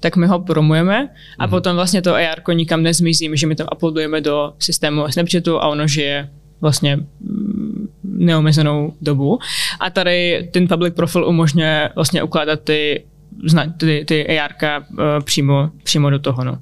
tak 0.00 0.16
my 0.16 0.26
ho 0.26 0.38
promujeme 0.38 1.08
a 1.38 1.44
hmm. 1.44 1.50
potom 1.50 1.76
vlastně 1.76 2.02
to 2.02 2.14
AR 2.14 2.40
nikam 2.54 2.82
nezmizí, 2.82 3.30
že 3.34 3.46
my 3.46 3.54
to 3.54 3.64
uploadujeme 3.76 4.20
do 4.20 4.52
systému 4.58 5.08
Snapchatu 5.08 5.58
a 5.58 5.68
ono 5.68 5.88
žije 5.88 6.30
vlastně 6.60 6.96
mm, 6.96 7.88
neomezenou 8.02 8.92
dobu. 9.00 9.38
A 9.80 9.90
tady 9.90 10.48
ten 10.52 10.68
public 10.68 10.94
profil 10.94 11.28
umožňuje 11.28 11.90
vlastně 11.94 12.22
ukládat 12.22 12.60
ty 12.60 13.04
ty, 13.76 14.04
ty 14.06 14.38
AR 14.38 14.50
uh, 14.52 14.98
eh, 15.00 15.20
přímo, 15.24 15.70
přímo 15.82 16.10
do 16.10 16.18
toho. 16.18 16.44
No. 16.44 16.58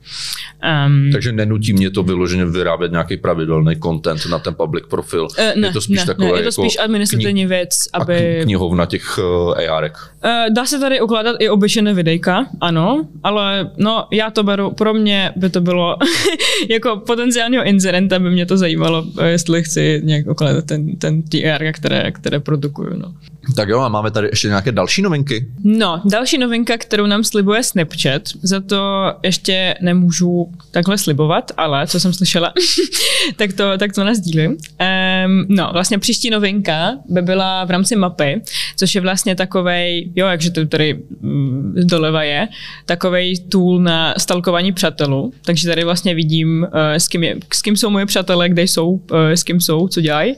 Um, 0.87 1.13
Takže 1.13 1.33
nenutí 1.33 1.73
mě 1.73 1.91
to 1.91 2.03
vyloženě 2.03 2.45
vyrábět 2.45 2.93
nějaký 2.93 3.17
pravidelný 3.17 3.77
content 3.83 4.27
na 4.31 4.39
ten 4.39 4.55
public 4.55 4.85
profil. 4.91 5.23
Uh, 5.23 5.61
ne, 5.61 5.69
je 5.69 5.73
to 5.73 5.81
spíš 5.81 5.99
ne, 5.99 6.07
takové 6.07 6.33
ne, 6.33 6.39
je 6.39 6.43
to 6.43 6.53
spíš 6.53 6.75
jako 6.75 6.85
administrativní 6.85 7.47
věc, 7.47 7.79
aby... 7.93 8.41
A 8.41 8.43
knihovna 8.43 8.87
těch 8.87 9.19
uh, 9.19 9.75
ARek. 9.75 9.97
Uh, 10.25 10.55
dá 10.55 10.67
se 10.67 10.79
tady 10.79 11.01
ukládat 11.01 11.37
i 11.39 11.49
obyčejné 11.49 11.95
videjka, 11.95 12.47
ano, 12.61 13.09
ale 13.23 13.71
no, 13.77 14.07
já 14.13 14.31
to 14.31 14.43
beru, 14.43 14.71
pro 14.71 14.95
mě 14.95 15.33
by 15.37 15.51
to 15.51 15.61
bylo 15.61 15.97
jako 16.71 16.97
potenciálního 17.07 17.65
incidenta 17.65 18.19
by 18.19 18.31
mě 18.31 18.47
to 18.47 18.57
zajímalo, 18.57 19.05
jestli 19.25 19.63
chci 19.63 20.01
nějak 20.05 20.27
ukládat 20.27 20.65
ten, 20.65 20.97
ten 20.97 21.23
TR, 21.23 21.73
které, 21.73 22.13
které 22.13 22.41
produkuju. 22.41 22.97
No. 22.97 23.15
Tak 23.57 23.69
jo, 23.69 23.81
a 23.81 23.89
máme 23.89 24.11
tady 24.11 24.29
ještě 24.29 24.49
nějaké 24.49 24.73
další 24.73 25.03
novinky? 25.03 25.47
No, 25.65 26.03
další 26.05 26.39
novinka, 26.63 26.87
kterou 26.87 27.07
nám 27.07 27.25
slibuje 27.25 27.63
Snapchat, 27.63 28.23
za 28.43 28.61
to 28.61 29.13
ještě 29.23 29.75
nemůžu 29.81 30.53
takhle 30.71 30.99
slibovat, 30.99 31.53
ale 31.57 31.87
co 31.87 32.01
jsem 32.01 32.13
slyšela, 32.13 32.53
tak, 33.37 33.53
to, 33.53 33.79
tak 33.79 33.93
to 33.93 34.05
nazdílím. 34.05 34.51
Um, 34.51 35.47
no, 35.49 35.71
vlastně 35.73 35.99
příští 35.99 36.31
novinka 36.31 36.93
by 37.09 37.23
byla 37.23 37.65
v 37.65 37.71
rámci 37.71 37.97
mapy, 37.97 38.43
což 38.77 38.95
je 38.95 39.01
vlastně 39.01 39.35
takovej, 39.35 40.13
jo, 40.17 40.27
jakže 40.27 40.51
to 40.51 40.67
tady 40.67 41.03
mm, 41.21 41.75
doleva 41.85 42.23
je, 42.23 42.49
takovej 42.87 43.39
tool 43.49 43.81
na 43.81 44.15
stalkování 44.19 44.73
přátelů, 44.73 45.33
takže 45.45 45.69
tady 45.69 45.85
vlastně 45.85 46.15
vidím, 46.15 46.63
uh, 46.63 46.69
s, 46.95 47.09
kým 47.09 47.23
je, 47.25 47.37
s 47.53 47.63
kým 47.63 47.77
jsou 47.77 47.91
moje 47.91 48.07
přátelé, 48.07 48.49
kde 48.49 48.63
jsou, 48.63 48.91
uh, 48.91 49.01
s 49.35 49.43
kým 49.43 49.61
jsou, 49.61 49.89
co 49.89 50.01
dělají. 50.01 50.35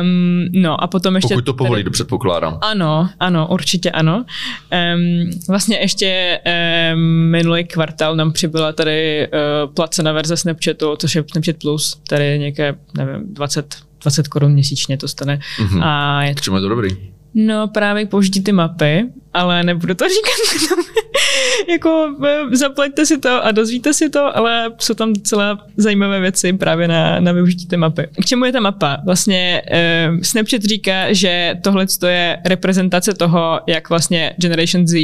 Um, 0.00 0.48
no 0.52 0.82
a 0.82 0.86
potom 0.86 1.16
ještě... 1.16 1.34
Pokud 1.34 1.44
to 1.44 1.54
povolí, 1.54 1.70
tady, 1.70 1.84
dobře 1.84 2.04
předpokládám. 2.04 2.58
Ano, 2.60 3.08
ano, 3.20 3.48
určitě 3.50 3.90
ano. 3.90 4.24
Um, 4.94 5.23
vlastně 5.48 5.78
ještě 5.78 6.40
um, 6.94 7.00
minulý 7.30 7.64
kvartál 7.64 8.16
nám 8.16 8.32
přibyla 8.32 8.72
tady 8.72 9.28
uh, 9.66 9.74
placená 9.74 10.12
verze 10.12 10.36
Snapchatu, 10.36 10.96
což 10.96 11.14
je 11.14 11.24
Snapchat 11.32 11.56
Plus, 11.56 12.00
tady 12.08 12.38
nějaké, 12.38 12.74
nevím, 12.96 13.34
20, 13.34 13.76
20 14.02 14.28
korun 14.28 14.52
měsíčně 14.52 14.96
to 14.96 15.08
stane. 15.08 15.38
Mm-hmm. 15.58 15.80
A 15.84 16.22
je, 16.22 16.34
K 16.34 16.40
čemu 16.40 16.56
je 16.56 16.60
to 16.62 16.68
dobrý? 16.68 17.13
No 17.34 17.68
právě 17.68 18.06
použití 18.06 18.42
ty 18.42 18.52
mapy, 18.52 19.04
ale 19.32 19.62
nebudu 19.62 19.94
to 19.94 20.04
říkat. 20.08 20.74
jako 21.68 22.14
eh, 22.26 22.56
zaplaťte 22.56 23.06
si 23.06 23.18
to 23.18 23.44
a 23.44 23.50
dozvíte 23.50 23.94
si 23.94 24.10
to, 24.10 24.36
ale 24.36 24.72
jsou 24.78 24.94
tam 24.94 25.12
docela 25.12 25.66
zajímavé 25.76 26.20
věci 26.20 26.52
právě 26.52 26.88
na, 26.88 27.20
na 27.20 27.32
využití 27.32 27.66
té 27.66 27.76
mapy. 27.76 28.06
K 28.22 28.24
čemu 28.24 28.44
je 28.44 28.52
ta 28.52 28.60
mapa? 28.60 28.98
Vlastně 29.04 29.62
uh, 30.10 30.20
Snapchat 30.22 30.62
říká, 30.62 31.12
že 31.12 31.54
tohle 31.62 31.86
je 32.06 32.38
reprezentace 32.44 33.14
toho, 33.14 33.60
jak 33.66 33.88
vlastně 33.88 34.34
Generation 34.36 34.86
Z 34.86 34.94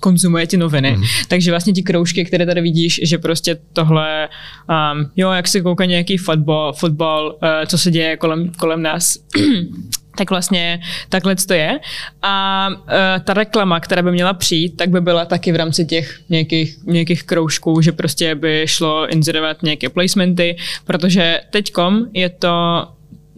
konzumuje 0.00 0.46
ty 0.46 0.56
noviny. 0.56 0.96
Mm. 0.96 1.02
Takže 1.28 1.50
vlastně 1.50 1.72
ti 1.72 1.82
kroužky, 1.82 2.24
které 2.24 2.46
tady 2.46 2.60
vidíš, 2.60 3.00
že 3.02 3.18
prostě 3.18 3.58
tohle, 3.72 4.28
um, 4.68 5.10
jo, 5.16 5.30
jak 5.30 5.48
se 5.48 5.60
kouká 5.60 5.84
nějaký 5.84 6.16
fotbal, 6.16 6.72
fotbal 6.72 7.26
uh, 7.26 7.48
co 7.66 7.78
se 7.78 7.90
děje 7.90 8.16
kolem, 8.16 8.52
kolem 8.58 8.82
nás, 8.82 9.18
tak 10.18 10.30
vlastně 10.30 10.80
takhle 11.08 11.36
to 11.36 11.54
je. 11.54 11.78
A 12.22 12.66
uh, 12.70 12.84
ta 13.24 13.34
reklama, 13.34 13.80
která 13.80 14.02
by 14.02 14.12
měla 14.12 14.34
přijít, 14.34 14.76
tak 14.76 14.88
by 14.88 15.00
byla 15.00 15.24
taky 15.24 15.52
v 15.52 15.56
rámci 15.56 15.84
těch 15.84 16.20
nějakých, 16.28 16.76
nějakých 16.84 17.22
kroužků, 17.22 17.80
že 17.80 17.92
prostě 17.92 18.34
by 18.34 18.64
šlo 18.66 19.08
inzerovat 19.08 19.62
nějaké 19.62 19.88
placementy, 19.88 20.56
protože 20.84 21.40
teďkom 21.50 22.06
je 22.12 22.28
to 22.28 22.86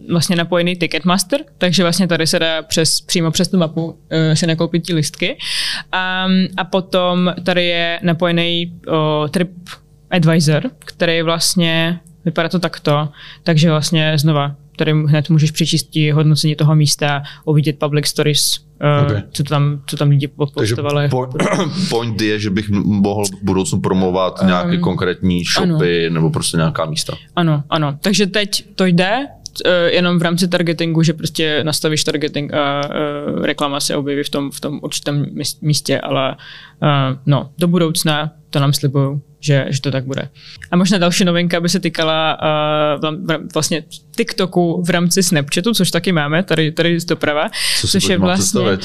vlastně 0.09 0.35
napojený 0.35 0.75
Ticketmaster, 0.75 1.39
takže 1.57 1.83
vlastně 1.83 2.07
tady 2.07 2.27
se 2.27 2.39
dá 2.39 2.61
přes, 2.61 3.01
přímo 3.01 3.31
přes 3.31 3.47
tu 3.47 3.57
mapu 3.57 3.85
uh, 3.85 3.95
si 4.33 4.47
nakoupit 4.47 4.85
ty 4.85 4.93
listky. 4.93 5.37
Um, 5.37 6.47
a 6.57 6.63
potom 6.63 7.33
tady 7.43 7.65
je 7.65 7.99
napojený 8.03 8.73
uh, 8.87 9.27
Trip 9.29 9.51
Advisor, 10.11 10.63
který 10.79 11.21
vlastně 11.21 11.99
vypadá 12.25 12.49
to 12.49 12.59
takto, 12.59 13.09
takže 13.43 13.69
vlastně 13.69 14.17
znova 14.17 14.55
tady 14.81 14.91
hned 14.91 15.29
můžeš 15.29 15.51
přečíst 15.51 15.89
hodnocení 16.13 16.55
toho 16.55 16.75
místa, 16.75 17.23
uvidět 17.45 17.79
public 17.79 18.05
stories, 18.07 18.59
uh, 18.99 19.05
okay. 19.05 19.23
co, 19.31 19.43
tam, 19.43 19.81
co 19.85 19.97
tam 19.97 20.09
lidi 20.09 20.27
postovali. 20.27 20.67
Takže 20.67 20.75
point 21.89 22.21
je, 22.21 22.39
že 22.39 22.49
bych 22.49 22.69
mohl 22.69 23.25
v 23.25 23.43
budoucnu 23.43 23.81
promovat 23.81 24.41
um, 24.41 24.47
nějaké 24.47 24.77
konkrétní 24.77 25.43
shopy 25.43 26.05
ano. 26.05 26.13
nebo 26.13 26.29
prostě 26.29 26.57
nějaká 26.57 26.85
místa. 26.85 27.13
Ano, 27.35 27.63
ano. 27.69 27.97
Takže 28.01 28.27
teď 28.27 28.65
to 28.75 28.85
jde, 28.85 29.27
jenom 29.85 30.19
v 30.19 30.21
rámci 30.21 30.47
targetingu, 30.47 31.03
že 31.03 31.13
prostě 31.13 31.63
nastavíš 31.63 32.03
targeting 32.03 32.53
a 32.53 32.81
uh, 32.81 33.45
reklama 33.45 33.79
se 33.79 33.95
objeví 33.95 34.23
v 34.23 34.29
tom, 34.29 34.51
v 34.51 34.59
tom 34.59 34.79
určitém 34.83 35.25
místě, 35.61 35.99
ale 35.99 36.35
uh, 36.81 37.17
no, 37.25 37.51
do 37.57 37.67
budoucna 37.67 38.31
to 38.49 38.59
nám 38.59 38.73
slibuju 38.73 39.21
že, 39.41 39.65
že 39.69 39.81
to 39.81 39.91
tak 39.91 40.05
bude. 40.05 40.29
A 40.71 40.75
možná 40.75 40.97
další 40.97 41.25
novinka 41.25 41.59
by 41.59 41.69
se 41.69 41.79
týkala 41.79 42.37
uh, 42.99 43.33
vlastně 43.53 43.83
TikToku 44.15 44.83
v 44.85 44.89
rámci 44.89 45.23
Snapchatu, 45.23 45.73
což 45.73 45.91
taky 45.91 46.11
máme, 46.11 46.43
tady, 46.43 46.71
tady 46.71 46.97
doprava. 47.07 47.49
Co 47.79 47.87
což 47.87 48.03
je 48.03 48.17
vlastně, 48.17 48.61
uh, 48.61 48.77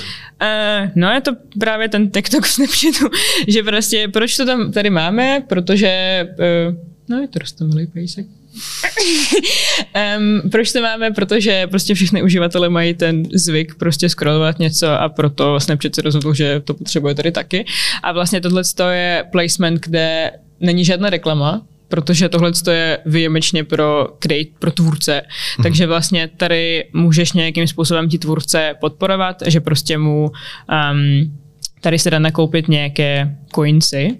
no 0.95 1.11
je 1.11 1.21
to 1.21 1.31
právě 1.61 1.89
ten 1.89 2.11
TikTok 2.11 2.45
v 2.45 2.49
Snapchatu, 2.49 3.09
že 3.49 3.63
prostě 3.63 4.09
proč 4.09 4.37
to 4.37 4.47
tam 4.47 4.73
tady 4.73 4.91
máme, 4.91 5.43
protože 5.49 6.23
uh, 6.69 6.75
no 7.09 7.21
je 7.21 7.29
to 7.29 7.39
rostomilý 7.39 7.87
pejsek. 7.87 8.27
um, 10.19 10.51
proč 10.51 10.73
to 10.73 10.83
máme? 10.83 11.11
Protože 11.11 11.67
prostě 11.67 11.95
všichni 11.95 12.23
uživatelé 12.23 12.69
mají 12.69 12.95
ten 12.95 13.23
zvyk 13.35 13.75
prostě 13.75 14.09
scrollovat 14.09 14.59
něco 14.59 14.89
a 14.89 15.09
proto 15.09 15.61
Snapchat 15.61 15.95
se 15.95 16.03
rozhodl, 16.03 16.35
že 16.35 16.61
to 16.61 16.75
potřebuje 16.75 17.15
tady 17.15 17.33
taky. 17.33 17.65
A 18.03 18.13
vlastně 18.13 18.41
tohle 18.41 18.63
je 18.91 19.25
placement, 19.33 19.81
kde 19.81 20.31
není 20.61 20.85
žádná 20.85 21.11
reklama, 21.11 21.63
protože 21.89 22.29
tohle 22.29 22.53
je 22.71 22.99
výjimečně 23.07 23.65
pro 23.65 24.09
create, 24.19 24.51
pro 24.59 24.71
tvůrce. 24.71 25.23
Mm. 25.59 25.63
Takže 25.63 25.87
vlastně 25.87 26.29
tady 26.37 26.85
můžeš 26.93 27.33
nějakým 27.33 27.67
způsobem 27.67 28.09
ti 28.09 28.19
tvůrce 28.19 28.75
podporovat, 28.81 29.43
že 29.47 29.61
prostě 29.61 29.99
mu 29.99 30.31
um, 30.31 31.37
tady 31.81 31.99
se 31.99 32.11
dá 32.11 32.19
nakoupit 32.19 32.69
nějaké 32.69 33.37
coinsy, 33.55 34.19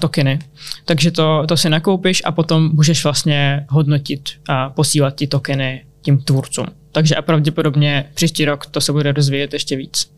tokeny. 0.00 0.38
Takže 0.84 1.10
to, 1.10 1.44
to 1.48 1.56
si 1.56 1.70
nakoupíš 1.70 2.22
a 2.24 2.32
potom 2.32 2.70
můžeš 2.74 3.04
vlastně 3.04 3.66
hodnotit 3.68 4.28
a 4.48 4.70
posílat 4.70 5.14
ti 5.14 5.26
tokeny 5.26 5.84
tím 6.02 6.18
tvůrcům. 6.18 6.66
Takže 6.92 7.14
a 7.14 7.22
pravděpodobně 7.22 8.04
příští 8.14 8.44
rok 8.44 8.66
to 8.66 8.80
se 8.80 8.92
bude 8.92 9.12
rozvíjet 9.12 9.52
ještě 9.52 9.76
víc 9.76 10.13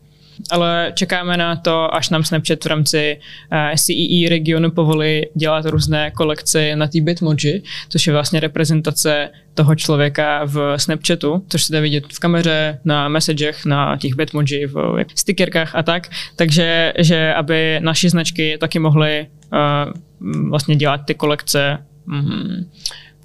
ale 0.49 0.91
čekáme 0.95 1.37
na 1.37 1.55
to, 1.55 1.95
až 1.95 2.09
nám 2.09 2.23
Snapchat 2.23 2.63
v 2.63 2.67
rámci 2.67 3.19
eh, 3.51 3.77
CEE 3.77 4.29
regionu 4.29 4.71
povolí 4.71 5.21
dělat 5.35 5.65
různé 5.65 6.11
kolekce 6.11 6.75
na 6.75 6.87
té 6.87 7.01
Bitmoji, 7.01 7.63
což 7.89 8.07
je 8.07 8.13
vlastně 8.13 8.39
reprezentace 8.39 9.29
toho 9.53 9.75
člověka 9.75 10.45
v 10.45 10.77
Snapchatu, 10.77 11.43
což 11.49 11.63
se 11.63 11.73
dá 11.73 11.79
vidět 11.79 12.03
v 12.13 12.19
kameře, 12.19 12.79
na 12.85 13.07
messagech, 13.07 13.65
na 13.65 13.97
těch 13.97 14.15
Bitmoji, 14.15 14.67
v 14.67 15.05
stickerkách 15.15 15.75
a 15.75 15.83
tak. 15.83 16.09
Takže, 16.35 16.93
že 16.99 17.33
aby 17.33 17.79
naše 17.83 18.09
značky 18.09 18.57
taky 18.59 18.79
mohly 18.79 19.27
uh, 19.53 20.49
vlastně 20.49 20.75
dělat 20.75 21.01
ty 21.05 21.13
kolekce, 21.13 21.77
mm, 22.05 22.71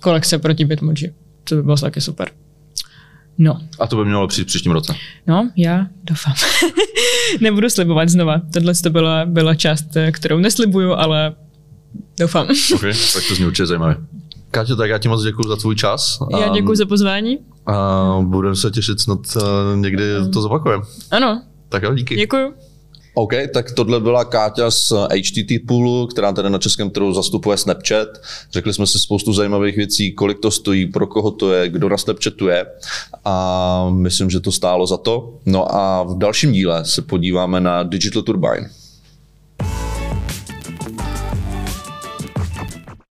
kolekce 0.01 0.39
proti 0.39 0.65
Bitmoji. 0.65 1.15
To 1.45 1.55
by 1.55 1.63
bylo 1.63 1.77
taky 1.77 2.01
super. 2.01 2.29
No. 3.39 3.61
A 3.79 3.87
to 3.87 3.97
by 3.97 4.05
mělo 4.05 4.29
přijít 4.29 4.45
příštím 4.47 4.73
roce. 4.73 4.95
No, 5.27 5.51
já 5.57 5.87
doufám. 6.05 6.35
Nebudu 7.41 7.71
slibovat 7.71 8.09
znova. 8.09 8.41
Tohle 8.53 8.75
to 8.75 8.91
byla, 8.91 9.27
byla 9.27 9.55
část, 9.55 9.97
eh, 9.97 10.13
kterou 10.13 10.39
neslibuju, 10.39 10.93
ale 10.93 11.35
doufám. 12.21 12.47
ok, 12.75 12.81
tak 13.15 13.23
to 13.29 13.35
zní 13.35 13.47
určitě 13.47 13.67
zajímavé. 13.67 13.97
Káťo, 14.51 14.77
tak 14.77 14.91
já 14.91 14.99
ti 14.99 15.09
moc 15.09 15.23
děkuji 15.23 15.49
za 15.49 15.57
tvůj 15.57 15.77
čas. 15.77 16.19
Já 16.41 16.49
děkuji 16.49 16.77
za 16.77 16.87
pozvání. 16.87 17.39
A 17.67 18.19
budeme 18.23 18.57
se 18.57 18.71
těšit 18.71 19.01
snad 19.01 19.19
uh, 19.37 19.43
někdy 19.77 20.05
to 20.33 20.43
zopakujeme. 20.43 20.85
Ano. 21.11 21.43
Tak 21.69 21.83
jo, 21.83 21.95
díky. 21.95 22.17
Děkuji. 22.17 22.55
OK, 23.15 23.33
tak 23.55 23.73
tohle 23.73 24.01
byla 24.01 24.25
Káťa 24.25 24.71
z 24.71 24.93
HTT 24.93 25.67
Poolu, 25.67 26.07
která 26.07 26.33
tady 26.33 26.51
na 26.51 26.59
českém 26.59 26.91
trhu 26.91 27.13
zastupuje 27.13 27.57
Snapchat. 27.57 28.09
Řekli 28.53 28.75
jsme 28.75 28.87
si 28.87 28.99
spoustu 28.99 29.33
zajímavých 29.33 29.77
věcí, 29.77 30.13
kolik 30.13 30.39
to 30.39 30.51
stojí, 30.51 30.87
pro 30.87 31.07
koho 31.07 31.31
to 31.31 31.53
je, 31.53 31.69
kdo 31.69 31.89
na 31.89 31.97
Snapchatu 31.97 32.49
je 32.49 32.67
a 33.25 33.89
myslím, 33.91 34.31
že 34.31 34.41
to 34.41 34.53
stálo 34.53 34.87
za 34.87 34.97
to. 34.97 35.39
No 35.47 35.75
a 35.75 36.03
v 36.03 36.19
dalším 36.19 36.53
díle 36.53 36.85
se 36.85 37.03
podíváme 37.03 37.61
na 37.61 37.83
Digital 37.83 38.23
Turbine. 38.23 38.71